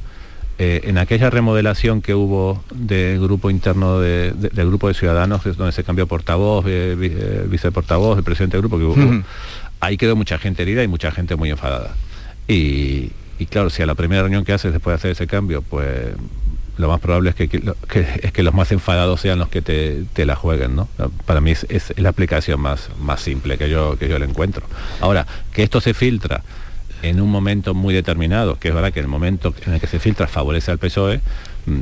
[0.63, 5.43] Eh, en aquella remodelación que hubo del grupo interno de- de- del grupo de ciudadanos,
[5.57, 9.23] donde se cambió portavoz, eh, eh, viceportavoz, el presidente del grupo, que hubo,
[9.81, 11.95] ahí quedó mucha gente herida y mucha gente muy enfadada.
[12.47, 15.63] Y, y claro, si a la primera reunión que haces después de hacer ese cambio,
[15.63, 15.89] pues
[16.77, 19.49] lo más probable es que, que- lo- que- es que los más enfadados sean los
[19.49, 20.89] que te, te la jueguen, ¿no?
[21.25, 24.67] Para mí es, es la aplicación más, más simple que yo, que yo le encuentro.
[25.01, 26.43] Ahora, que esto se filtra
[27.03, 29.99] en un momento muy determinado, que es verdad que el momento en el que se
[29.99, 31.21] filtra favorece al PSOE,
[31.67, 31.79] mm,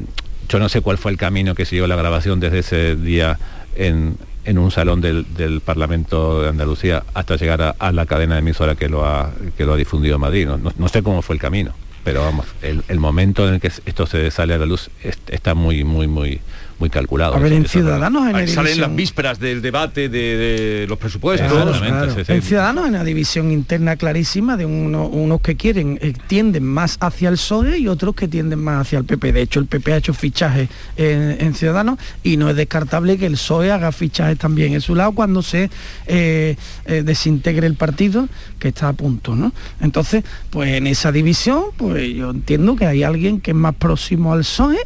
[0.49, 3.39] yo no sé cuál fue el camino que siguió la grabación desde ese día
[3.77, 4.17] en,
[4.57, 9.05] un salón del, Parlamento de Andalucía hasta llegar a, la cadena de emisora que lo
[9.05, 9.31] ha,
[9.77, 10.49] difundido en Madrid.
[10.49, 14.07] No, sé cómo fue el camino, pero vamos, el, el momento en el que esto
[14.07, 16.41] se sale a la luz es- está muy, muy, muy,
[16.79, 17.35] muy calculado.
[17.35, 17.69] A ver, Eso- en.
[17.69, 21.51] Ciudadanos Ahí salen las vísperas del debate de, de los presupuestos.
[21.51, 22.15] Claro, claro.
[22.15, 22.33] sí, sí.
[22.33, 26.97] En Ciudadanos hay una división interna clarísima de uno- unos que quieren, eh, tienden más
[27.01, 29.33] hacia el PSOE y otros que tienden más hacia el PP.
[29.33, 33.27] De hecho, el PP ha hecho fichajes en, en Ciudadanos y no es descartable que
[33.27, 35.71] el PSOE haga fichajes también en su lado cuando se
[36.07, 36.57] eh,
[36.87, 39.53] eh, desintegre el partido, que está a punto, ¿no?
[39.81, 44.33] Entonces, pues en esa división, pues yo entiendo que hay alguien que es más próximo
[44.33, 44.79] al PSOE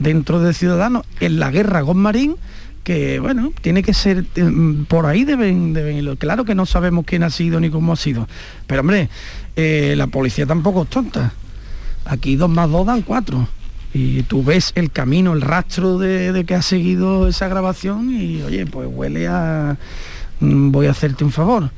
[0.00, 2.36] dentro de Ciudadanos en la guerra con Marín
[2.82, 6.16] que bueno, tiene que ser mm, por ahí deben, deben irlo.
[6.16, 8.26] Claro que no sabemos quién ha sido ni cómo ha sido.
[8.66, 9.08] Pero hombre,
[9.54, 11.32] eh, la policía tampoco es tonta.
[12.06, 13.46] Aquí dos más dos dan cuatro.
[13.92, 18.40] Y tú ves el camino, el rastro de, de que ha seguido esa grabación y
[18.42, 19.76] oye, pues huele a
[20.40, 21.70] mm, voy a hacerte un favor.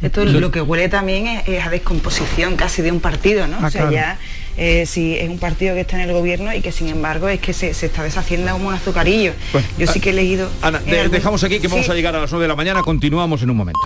[0.00, 3.56] Esto lo que huele también es, es a descomposición casi de un partido, ¿no?
[3.60, 3.92] Ah, o sea, claro.
[3.92, 4.18] ya
[4.58, 7.40] eh, si es un partido que está en el gobierno y que sin embargo es
[7.40, 9.32] que se, se está deshaciendo como un azucarillo.
[9.78, 10.50] Yo sí que he leído...
[10.60, 11.92] Ana, en de- algún- dejamos aquí que vamos Sí.
[11.92, 13.80] a llegar a las 9 de la mañana, continuamos en un momento.